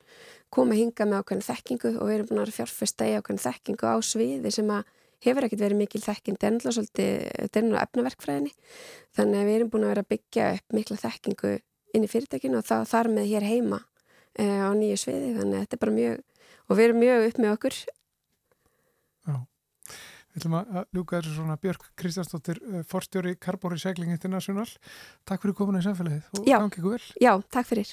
[0.53, 3.97] koma hinga með ákveðin þekkingu og við erum búin að fjárfesta í ákveðin þekkingu á
[4.07, 4.93] sviði sem að
[5.23, 7.13] hefur ekkert verið mikil þekking náttúrulega svolítið,
[7.47, 8.53] náttúrulega efnaverkfræðinni
[9.17, 11.55] þannig að við erum búin að vera að byggja upp mikla þekkingu
[11.93, 13.81] inn í fyrirtækinu og það þar með hér heima
[14.35, 16.23] e, á nýju sviði þannig að þetta er bara mjög
[16.67, 17.81] og við erum mjög upp með okkur
[19.23, 19.37] Já
[20.33, 24.65] Við ætlum að ljúka þessu svona Björk Kristjánsdóttir, eh, forstjóri Carbon Recycling International.
[25.29, 27.05] Takk fyrir komuna í samfélagið og gangi ykkur vel.
[27.21, 27.93] Já, takk fyrir.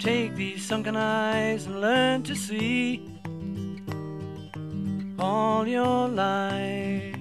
[0.00, 3.06] Take these sunken eyes and learn to see
[5.18, 7.14] all your life.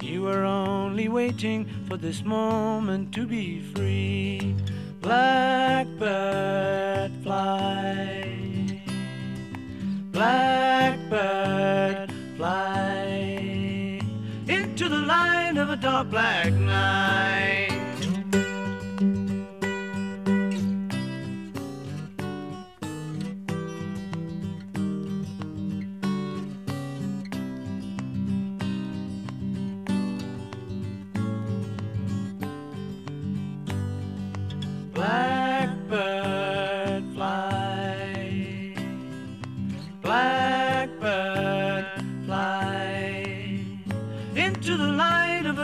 [0.00, 4.56] You were only waiting for this moment to be free.
[5.02, 6.00] Blackbird
[7.22, 8.80] fly,
[10.12, 14.00] blackbird fly
[14.48, 17.55] into the light of a dark black night.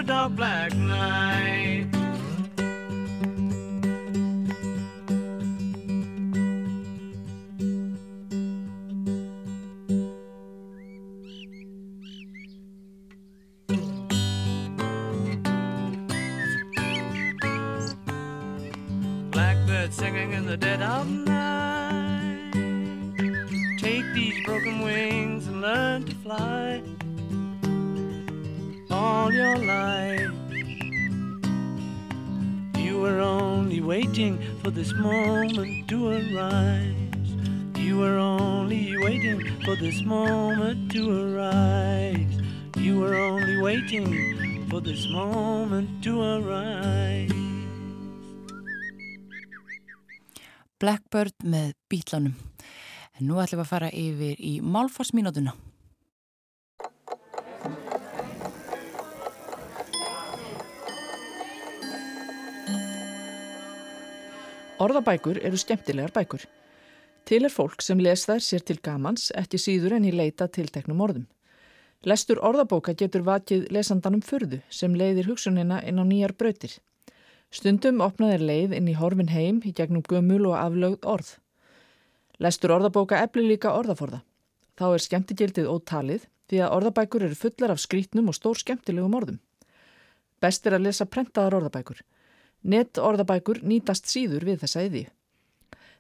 [0.05, 1.62] Black night.
[50.83, 52.33] Blackbird með bítlanum.
[53.15, 55.55] En nú ætlum við að fara yfir í málforsmínútuna.
[64.83, 66.43] Orðabækur eru skemmtilegar bækur.
[67.31, 71.05] Til er fólk sem les þær sér til gamans, ekki síður en í leita tilteknum
[71.07, 71.29] orðum.
[72.03, 76.75] Lestur orðabóka getur vakið lesandanum fyrðu sem leiðir hugsunina inn á nýjar brautir.
[77.53, 81.33] Stundum opnaðir leið inn í horfin heim í gegnum gömul og aflögð orð.
[82.41, 84.23] Lestur orðabóka efli líka orðaforða.
[84.81, 89.37] Þá er skemmtigildið ótalið því að orðabækur eru fullar af skrítnum og stór skemmtilegum orðum.
[90.41, 92.01] Best er að lesa prentaðar orðabækur.
[92.73, 95.03] Nett orðabækur nýtast síður við þessa eði.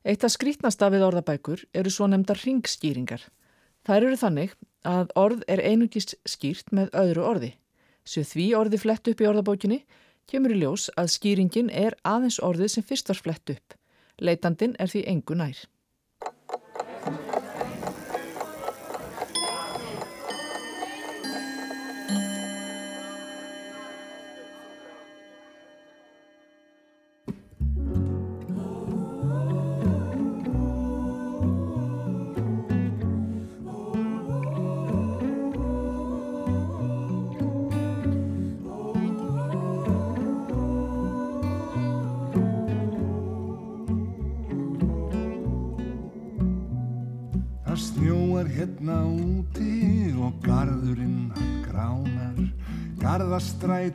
[0.08, 3.26] Eitt af skrítnasta við orðabækur eru svo nefndar ringskýringar.
[3.84, 4.54] Það eru þannig
[4.88, 7.52] að orð er einungist skýrt með öðru orði.
[8.08, 9.82] Svo því orði flett upp í orðabókinni
[10.30, 13.76] kemur í ljós að skýringin er aðeins orðið sem fyrst var flett upp.
[14.20, 15.58] Leitandin er því engu nær.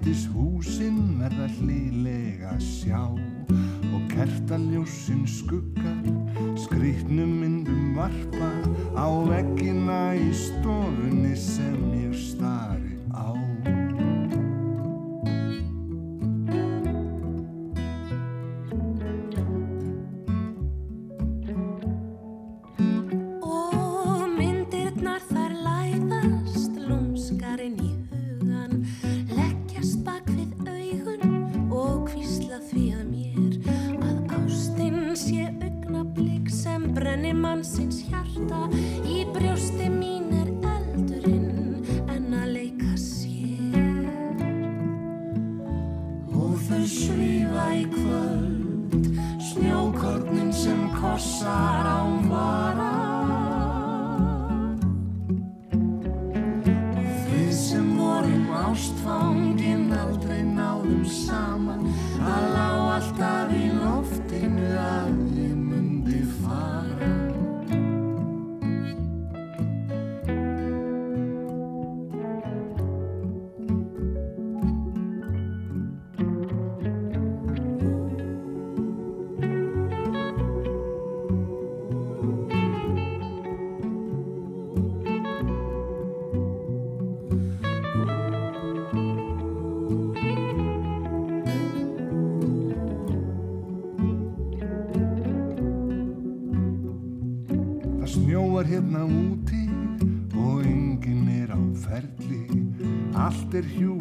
[0.02, 0.18] This.
[0.18, 0.47] is hoe.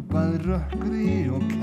[0.07, 1.56] Er hjúpað rökkri og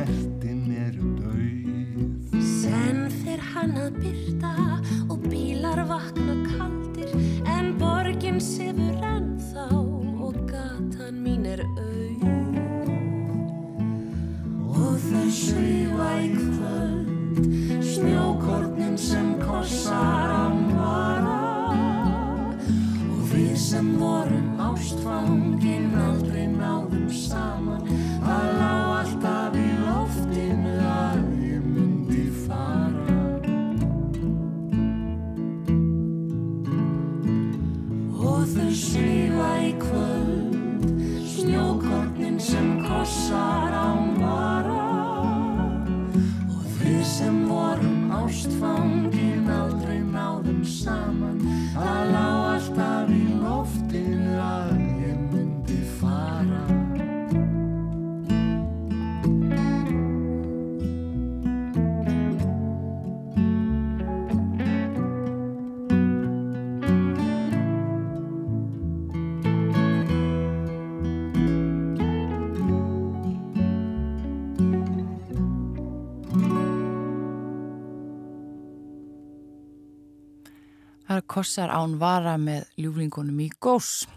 [81.15, 84.09] Það er kossar án vara með ljúflingunum í gós.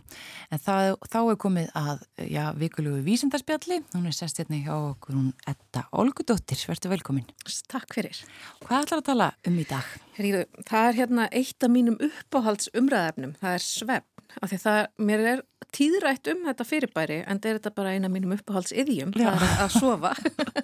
[0.50, 3.78] En það, þá er komið að, já, vikulegu vísindarspjalli.
[3.94, 6.58] Hún er sest hérna hjá okkur, hún Edda Olgudóttir.
[6.66, 7.28] Verður velkomin.
[7.70, 8.24] Takk fyrir.
[8.64, 9.92] Hvað ætlar að tala um í dag?
[10.16, 13.38] Heríðu, það er hérna eitt af mínum uppáhalds umræðefnum.
[13.44, 14.10] Það er svefn.
[14.42, 14.82] Af því það,
[15.12, 15.46] mér er
[15.78, 19.14] tíðrætt um þetta fyrirbæri, en það er þetta bara eina mínum uppáhalds yðjum.
[19.14, 20.16] Það er að sofa.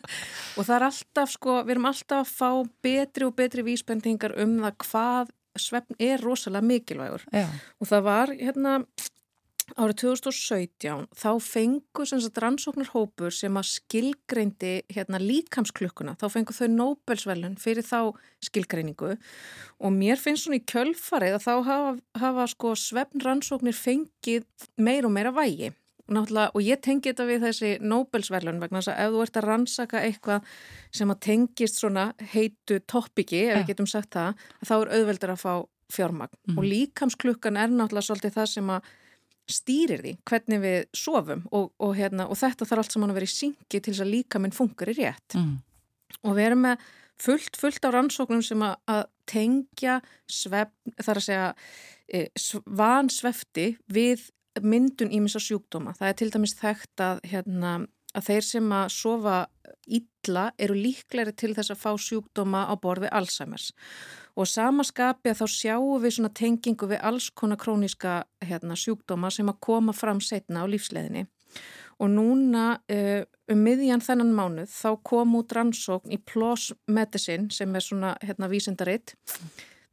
[0.58, 4.58] og það er alltaf, sko, við erum alltaf að fá betri og betri vísbendingar um
[4.66, 7.26] það hvað svefn er rosalega mikilvægur.
[7.34, 7.48] Já.
[7.80, 8.78] og það var hérna
[9.80, 12.06] árið 2017 þá fengu
[12.44, 18.12] rannsóknarhópur sem að skilgreindi hérna líkamsklukkuna, þá fengu þau Nobelsvelun fyrir þá
[18.44, 19.16] skilgreiningu.
[19.80, 21.94] Og mér finnst svona í kjölfarið að þá hafa,
[22.26, 24.46] hafa sko svefn rannsóknir fengið
[24.78, 25.72] meir og meira vægi
[26.12, 29.46] Náttúrulega, og ég tengi þetta við þessi Nobelsverlun vegna þess að ef þú ert að
[29.48, 30.50] rannsaka eitthvað
[31.00, 35.40] sem að tengist svona heitu toppiki, ef við getum sagt það, þá er auðveldur að
[35.46, 35.54] fá
[35.94, 36.36] fjármagn.
[36.50, 36.58] Mm.
[36.58, 38.92] Og líkamsklukkan er náttúrulega svolítið það sem að
[39.54, 43.30] stýrir því hvernig við sofum og, og, hérna, og þetta þarf allt saman að vera
[43.30, 45.40] í syngi til þess að líkaminn funkar í rétt.
[45.40, 45.58] Mm.
[46.24, 46.86] Og við erum með
[47.24, 49.98] fullt, fullt á rannsóknum sem að, að tengja
[50.32, 51.50] svefn, þar að segja
[52.08, 52.24] e,
[52.84, 54.28] vansvefti við
[54.62, 55.96] myndun ímins að sjúkdóma.
[55.98, 57.74] Það er til dæmis þekkt að, hérna,
[58.14, 59.38] að þeir sem að sofa
[59.84, 63.72] illa eru líkleri til þess að fá sjúkdóma á borð við Alzheimer's.
[64.38, 69.50] Og samaskapi að þá sjáum við svona tengingu við alls konar króniska hérna, sjúkdóma sem
[69.52, 71.28] að koma fram setna á lífsleðinni.
[72.02, 77.86] Og núna um miðjan þennan mánuð þá kom út rannsókn í PLOS Medicine sem er
[77.86, 79.14] svona hérna, vísindaritt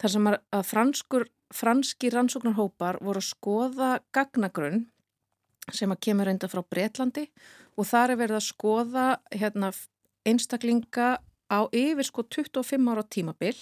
[0.00, 4.84] þar sem að franskur, franski rannsóknarhópar voru að skoða gagnagrunn
[5.74, 7.26] sem að kemur reynda frá Breitlandi
[7.78, 9.70] og þar er verið að skoða hérna,
[10.26, 11.09] einstaklinga
[11.51, 13.57] á yfir sko 25 ára tímabil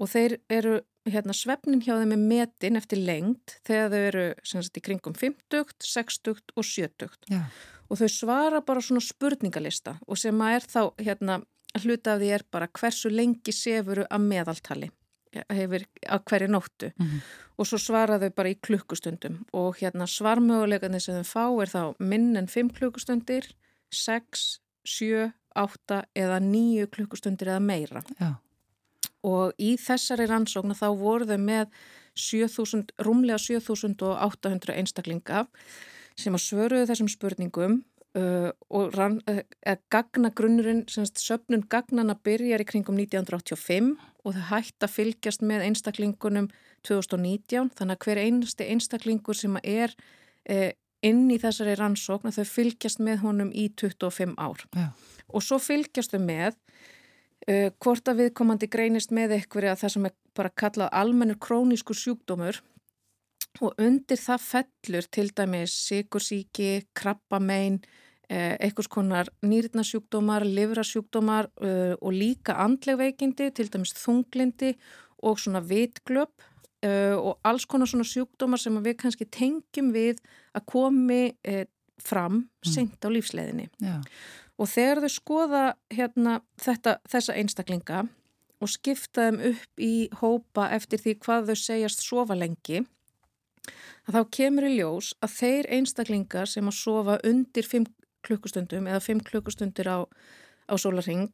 [0.00, 4.76] og þeir eru hérna, svefnin hjá þeim með metin eftir lengt þegar þau eru sagt,
[4.76, 7.42] í kringum 50, 60 og 70 Já.
[7.88, 11.40] og þau svara bara svona spurningalista og sem að er þá hérna,
[11.84, 14.90] hluta af því er bara hversu lengi sefuru að meðaltali
[15.32, 17.20] hefur að hverju nóttu Mm -hmm.
[17.58, 21.94] og svo svara þau bara í klukkustundum og hérna svarmöguleikarnir sem þau fá er þá
[21.98, 23.54] minn en 5 klukkustundir
[23.90, 28.34] 6, 7, 8 eða 9 klukkustundir eða meira Já.
[29.22, 31.66] og í þessari rannsóknu þá voru þau með
[32.14, 35.46] 7000, rúmlega 7800 einstaklinga
[36.16, 37.84] sem að svöruðu þessum spurningum
[38.18, 43.94] uh, og rann, uh, gagnagrunnurinn, söpnun gagnana byrjar í kringum 1985
[44.24, 46.50] og þau hægt að fylgjast með einstaklingunum
[46.86, 49.94] 2019 þannig að hver einasti einstaklingur sem er
[50.50, 50.70] uh,
[51.06, 54.90] inn í þessari rannsókn þau fylgjast með honum í 25 ár Já.
[55.32, 56.58] og svo fylgjast þau með
[57.48, 61.94] Uh, hvort að viðkomandi greinist með eitthvað að það sem er bara kallað almennur krónísku
[61.96, 62.58] sjúkdómur
[63.60, 67.80] og undir það fellur til dæmis sikursíki, krabbamein,
[68.30, 74.74] uh, einhvers konar nýrnasjúkdómar, livrasjúkdómar uh, og líka andlegveikindi, til dæmis þunglindi
[75.22, 76.46] og svona vitglöp
[76.80, 80.22] og alls konar svona sjúkdómar sem við kannski tengjum við
[80.56, 81.18] að komi
[82.00, 83.66] fram seint á lífsleðinni.
[83.84, 83.98] Já.
[84.60, 88.02] Og þegar þau skoða hérna, þetta, þessa einstaklinga
[88.60, 92.82] og skipta þeim upp í hópa eftir því hvað þau segjast sofa lengi,
[94.08, 97.88] að þá kemur í ljós að þeir einstaklingar sem að sofa undir 5
[98.26, 99.98] klukkustundum eða 5 klukkustundir á,
[100.70, 101.32] á sólarring,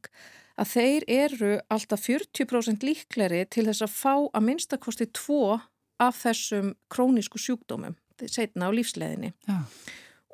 [0.57, 5.59] að þeir eru alltaf 40% líkleri til þess að fá að minnstakosti tvo
[6.01, 7.97] af þessum krónísku sjúkdómum
[8.33, 9.35] setna á lífsleðinni.
[9.49, 9.61] Já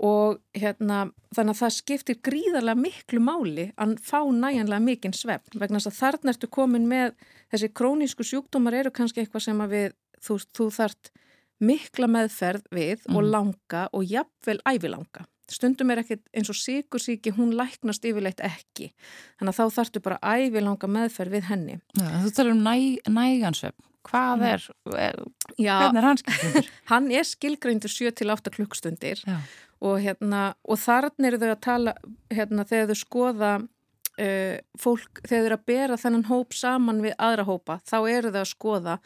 [0.03, 5.79] og hérna þannig að það skiptir gríðarlega miklu máli að fá næjanlega mikinn svefn vegna
[5.79, 7.13] þess að þarna ertu komin með
[7.53, 9.95] þessi krónísku sjúkdómar eru kannski eitthvað sem að við,
[10.25, 11.13] þú, þú þart
[11.63, 13.19] mikla meðferð við mm.
[13.19, 15.27] og langa og jafnvel ævilanga.
[15.53, 18.93] Stundum er ekkert eins og síkursíki hún læknast yfirleitt ekki.
[19.41, 21.81] Þannig að þá þartu bara ævilanga meðferð við henni.
[21.99, 22.77] Já, Þú talar um næ,
[23.11, 24.65] nægansvefn hvað er,
[24.99, 25.19] er
[25.61, 26.71] Já, er hans skilgreindur?
[26.93, 31.95] hann er skilgreindur 7-8 klukkstundir og, hérna, og þarna eru þau að tala
[32.33, 37.17] hérna, þegar þau skoða uh, fólk, þegar þau eru að bera þennan hóp saman við
[37.19, 38.99] aðra hópa þá eru þau að skoða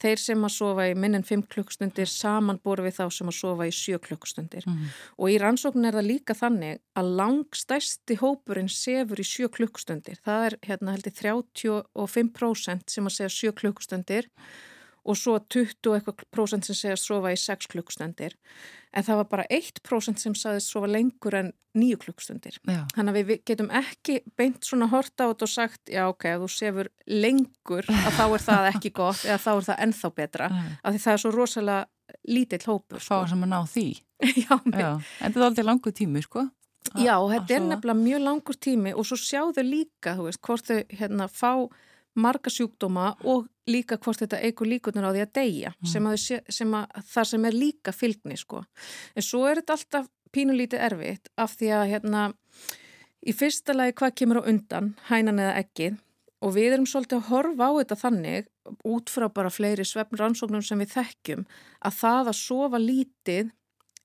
[0.00, 3.36] þeir sem að sofa í minn en 5 klukkstundir saman boru við þá sem að
[3.38, 4.86] sofa í 7 klukkstundir Mm.
[5.18, 10.46] og í rannsókn er það líka þannig að langstæsti hópurinn sefur í 7 klukkstundir það
[10.50, 14.28] er hérna heldur 35% sem að segja 7 klukkstundir
[15.04, 18.34] og svo 20 eitthvað prósent sem segja að sofa í 6 klukkstundir
[18.92, 23.42] en það var bara 1% sem sagði sofa lengur en 9 klukkstundir þannig að við
[23.46, 28.24] getum ekki beint svona horta át og sagt já ok, þú sefur lengur að þá
[28.34, 30.70] er það ekki gott eða þá er það ennþá betra Nei.
[30.82, 31.80] af því það er svo rosalega
[32.26, 33.84] lítill hópur Fá sem að ná því.
[34.42, 34.88] já, Já.
[35.22, 36.42] En þetta er aldrei langu tími, sko.
[36.90, 40.40] að- Já, að þetta er nefnilega mjög langur tími og svo sjáðu líka, þú veist,
[40.42, 41.52] hvort þau hérna fá
[42.18, 46.16] marga sjúkdóma og líka hvort þetta eigur líkunar á því að deyja sem að,
[46.50, 48.64] sem að það sem er líka fylgni, sko.
[49.14, 52.22] En svo er þetta alltaf pínulítið erfitt af því að hérna
[53.26, 55.98] í fyrsta lagi hvað kemur á undan, hænan eða ekkið
[56.40, 58.50] og við erum svolítið að horfa á þetta þannig
[58.88, 61.46] út frá bara fleiri svefn rannsóknum sem við þekkjum
[61.84, 63.50] að það að sofa lítið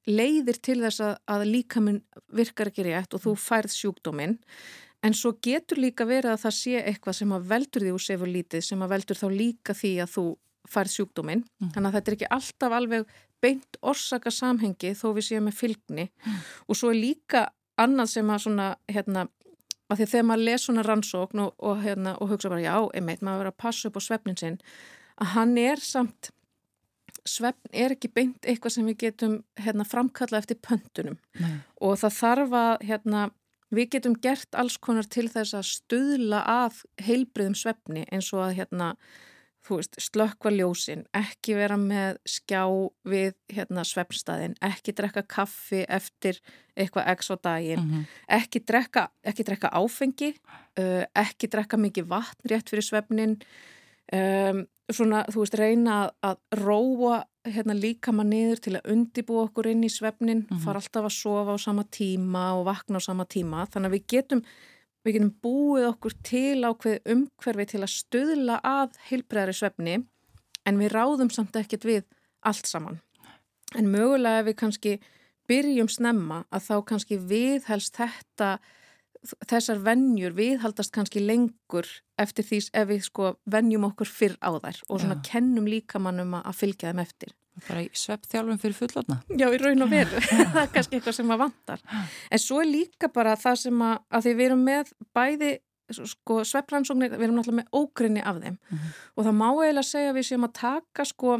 [0.06, 2.02] leiðir til þess að, að líkaminn
[2.36, 4.36] virkar ekki rétt og þú færð sjúkdóminn
[5.06, 8.32] en svo getur líka verið að það sé eitthvað sem að veldur því úr sefur
[8.32, 10.26] lítið sem að veldur þá líka því að þú
[10.66, 11.46] færð sjúkdóminn.
[11.62, 16.08] Þannig að þetta er ekki alltaf alveg beint orsaka samhengi þó við séum með fylgni.
[16.66, 17.46] Og svo er líka
[17.82, 19.28] annað sem að svona hérna
[19.92, 23.22] að því þegar maður les svona rannsókn og, og, hérna, og hugsa bara já, einmitt,
[23.22, 24.58] maður verður að passa upp á svefnin sinn
[25.22, 26.32] að hann er samt
[27.26, 31.18] svefn er ekki beint eitthvað sem við getum hérna, framkalla eftir pöntunum.
[31.42, 31.58] Nei.
[31.82, 33.22] og það þarf að hérna,
[33.76, 38.58] við getum gert alls konar til þess að stuðla að heilbriðum svefni eins og að
[38.62, 38.90] hérna,
[39.66, 42.62] veist, slökkva ljósin, ekki vera með skjá
[43.10, 46.38] við hérna, svefnstæðin, ekki drekka kaffi eftir
[46.78, 48.04] eitthvað x á daginn, Mhm.
[48.30, 50.36] ekki, drekka, ekki drekka áfengi,
[50.78, 53.42] uh, ekki drekka mikið vatn rétt fyrir svefnin,
[54.14, 59.84] um, svona, þú veist, reyna að róa hérna, líkama niður til að undibúa okkur inn
[59.86, 63.92] í svefnin, fara alltaf að sofa á sama tíma og vakna á sama tíma, þannig
[63.92, 64.44] að við getum
[65.06, 70.00] við getum búið okkur til ákveð umhverfi til að stuðla að heilbreðari svefni
[70.66, 72.08] en við ráðum samt ekkert við
[72.42, 72.98] allt saman.
[73.78, 74.96] En mögulega ef við kannski
[75.50, 78.56] byrjum snemma að þá kannski viðhelst þetta
[79.48, 81.88] þessar vennjur viðhaldast kannski lengur
[82.22, 85.26] eftir því ef við sko vennjum okkur fyrr á þær og svona Já.
[85.32, 87.36] kennum líkamannum að fylgja þeim eftir.
[87.70, 89.22] Bara í sveppþjálfum fyrir fullotna.
[89.32, 90.20] Já, í raun og veru.
[90.54, 91.86] það er kannski eitthvað sem að vantar.
[92.28, 95.52] En svo er líka bara það sem að, að því við erum með bæði
[95.94, 98.56] sko sveppransóknir, við erum náttúrulega með ógrinni af þeim
[99.14, 101.36] og það má eiginlega segja við séum að taka sko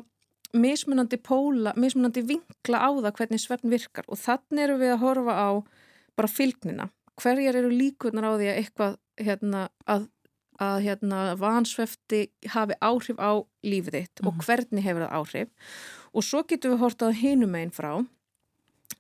[0.56, 5.36] mismunandi póla, mismunandi vinkla á það hvernig svefn virkar og þannig erum við að horfa
[5.36, 5.50] á
[6.16, 6.88] bara fylgnina.
[7.22, 10.10] Hverjar eru líkurnar á því að eitthvað hérna að
[10.62, 12.22] að hérna vansvefti
[12.54, 15.50] hafi áhrif á lífið þitt og hvernig hefur það áhrif?
[16.16, 17.92] Og svo getum við hortað hinum einn frá.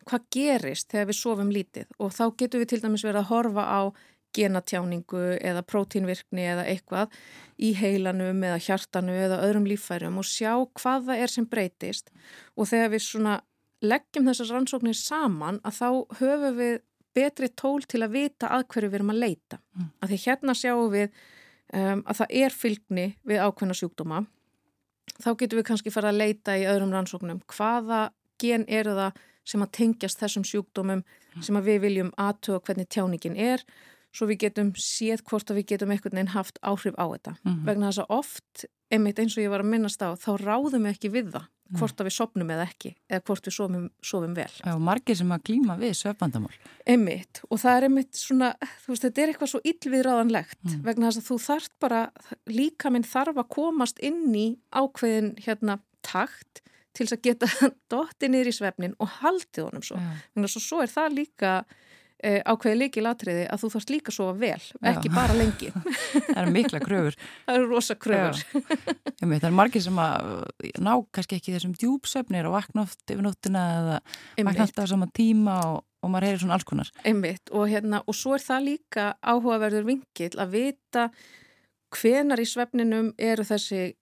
[0.05, 1.87] Hvað gerist þegar við sofum lítið?
[1.99, 3.81] Og þá getum við til dæmis verið að horfa á
[4.35, 7.13] genatjáningu eða prótínvirkni eða eitthvað
[7.55, 12.11] í heilanum eða hjartanu eða öðrum líffærum og sjá hvað það er sem breytist.
[12.59, 13.37] Og þegar við svona
[13.85, 15.87] leggjum þessar rannsóknir saman að þá
[16.19, 16.75] höfum við
[17.15, 19.59] betri tól til að vita að hverju við erum að leita.
[19.75, 19.89] Mm.
[20.01, 24.21] Að því hérna sjáum við um, að það er fylgni við ákveðna sjúkdóma.
[25.15, 28.01] Þá getum við kannski fara að leita í öðrum rannsóknum hvaða
[28.41, 31.03] gen eru það sem að tengjast þessum sjúkdómum
[31.43, 33.63] sem að við viljum aðtöga hvernig tjáningin er
[34.15, 37.35] svo við getum séð hvort að við getum einhvern veginn haft áhrif á þetta.
[37.43, 37.65] Mhm.
[37.67, 40.95] Vegna þess að oft, einmitt eins og ég var að minnast á, þá ráðum við
[40.95, 44.51] ekki við það hvort að við sopnum eða ekki eða hvort við sofum, sofum vel.
[44.61, 46.53] Já, margir sem að glíma við sveppandamál.
[46.85, 48.51] Einmitt og það er einmitt svona,
[48.83, 52.03] þú veist, þetta er eitthvað svo illviðráðanlegt vegna þess að þú þarft bara,
[52.51, 54.45] líka minn þarf að komast inn í
[54.75, 56.61] ákveðin hérna takt
[56.95, 59.99] til þess að geta dotti niður í svefnin og haldið honum svo.
[59.99, 61.55] Vegna þess að svo er það líka
[62.23, 65.13] e, ákveði líki latriði að þú þarfst líka að sofa vel, ekki Já.
[65.15, 65.71] bara lengi.
[66.25, 67.17] Það eru mikla kröfur.
[67.45, 68.65] það eru rosa kröfur.
[69.21, 70.29] Það er margir sem að
[70.83, 74.51] ná kannski ekki þessum djúpsöfnir og vakna oft yfir nóttina eða Einmitt.
[74.51, 76.91] vakna alltaf á sama tíma og, og maður heyrir svona alls konar.
[77.07, 81.09] Einmitt og, hérna, og svo er það líka áhugaverður vingill að vita
[81.95, 83.93] hvenar í svefninum eru þessi,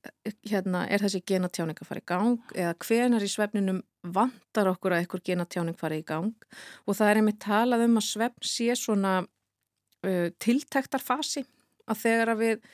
[0.49, 5.03] hérna, er þessi genatjáning að fara í gang eða hvenar í svefninum vantar okkur að
[5.03, 6.33] einhver genatjáning fara í gang
[6.85, 11.45] og það er einmitt talað um að svefn sé svona uh, tiltektarfasi
[11.87, 12.65] að þegar að við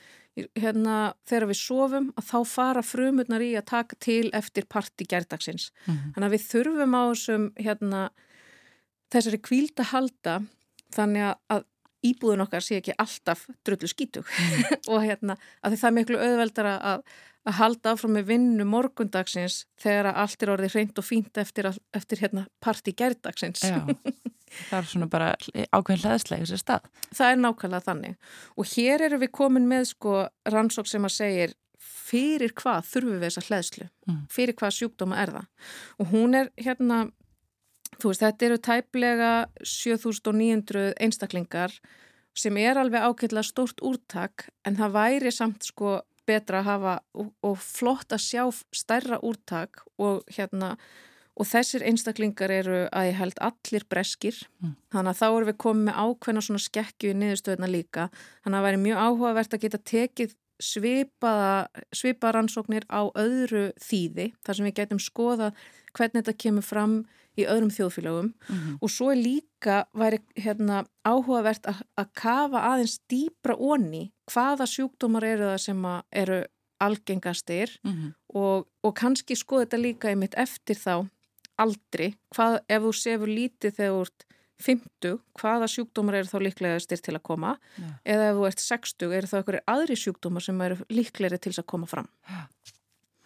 [0.58, 0.96] hérna,
[1.28, 5.70] þegar við sofum að þá fara frumurnar í að taka til eftir parti gerdagsins.
[5.86, 6.12] Mhm.
[6.14, 8.02] Þannig að við þurfum á þessum hérna,
[9.10, 10.36] þessari kvíld að halda
[10.94, 11.66] þannig að
[12.06, 14.28] íbúðun okkar sé ekki alltaf drullu skítug
[14.92, 17.04] og hérna að því það er miklu auðveldara að,
[17.50, 22.22] að halda áfram með vinnu morgundagsins þegar allt er orðið hreint og fínt eftir, eftir
[22.24, 23.62] hérna parti gerdagsins.
[23.64, 23.80] Já,
[24.70, 25.30] það er svona bara
[25.70, 26.90] ákveðin hlæðslega þessi stað.
[27.14, 30.16] Það er nákvæmlega þannig og hér eru við komin með sko
[30.50, 31.56] rannsók sem að segir
[32.10, 34.22] fyrir hvað þurfum við þessa hlæðslu, Mm.
[34.32, 35.44] fyrir hvað sjúkdóma er það.
[36.02, 36.96] Og hún er hérna,
[38.02, 39.32] þú veist, þetta eru tæplega
[39.66, 41.74] 7900 einstaklingar
[42.36, 47.30] sem er alveg ákveðlega stórt úrtak en það væri samt sko betra að hafa og,
[47.42, 48.42] og flott að sjá
[48.76, 50.76] stærra úrtak og hérna
[51.40, 54.74] og þessir einstaklingar eru að ég held allir breskir Mm.
[54.92, 58.10] þannig að þá erum við komið með ákveðna svona skekkju í niðurstöðuna líka
[58.44, 61.52] þannig að það væri mjög áhugavert að geta tekið svipaða,
[61.96, 65.48] svipaða rannsóknir á öðru þýði þar sem við getum skoða
[65.96, 66.94] hvernig þetta kemur fram
[67.38, 68.78] í öðrum þjóðfélagum Mhm.
[68.82, 75.24] og svo er líka væri hérna, áhugavert að, að kafa aðeins dýbra onni hvaða sjúkdómar
[75.24, 76.44] eru það sem eru
[76.80, 78.14] algengastir Mhm.
[78.34, 81.08] og, og kannski skoða þetta líka einmitt eftir þá
[81.58, 84.24] aldri, hvað, ef þú sefur lítið þegar þú ert
[84.60, 87.86] 50, hvaða sjúkdómar eru þá líklegastir til að koma Já.
[88.04, 91.66] eða ef þú ert 60, eru þá einhverju aðri sjúkdómar sem eru líklegri til að
[91.66, 92.08] koma fram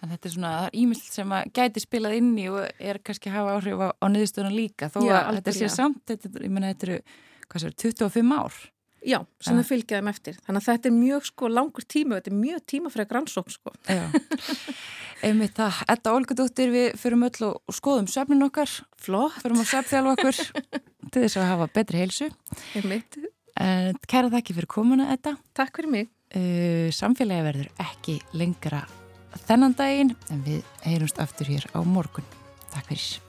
[0.05, 3.39] En þetta er svona ímynd sem að gæti spilað inn í og er kannski að
[3.39, 6.53] hafa áhrif á, á niðurstöðuna líka þó Já, að þetta sé samt, þetta, er- ég
[6.53, 6.99] meina þetta eru,
[7.49, 8.59] hvað sér, 25 ár.
[9.05, 12.31] Já, sem það fylgja þeim eftir þannig að þetta er mjög sko langur tíma þetta
[12.31, 14.07] er mjög tímafreg rannsókn sko Já.
[15.29, 20.15] Einmitt það, Edda Olgudóttir, við förum öll og skoðum söfnin okkar, Flott, förum að söfþjálfa
[20.17, 20.41] okkur
[21.13, 22.31] til þess að hafa betri heilsu.
[22.81, 23.21] einmitt
[23.61, 25.37] En kæra þakki fyrir komuna, Edda.
[25.57, 28.81] Takk fyrir mig Uh, samfélagi verður ekki lengra
[29.49, 32.27] þennan daginn en við heyrumst aftur hér á morgun.
[32.73, 33.24] Takk fyrir.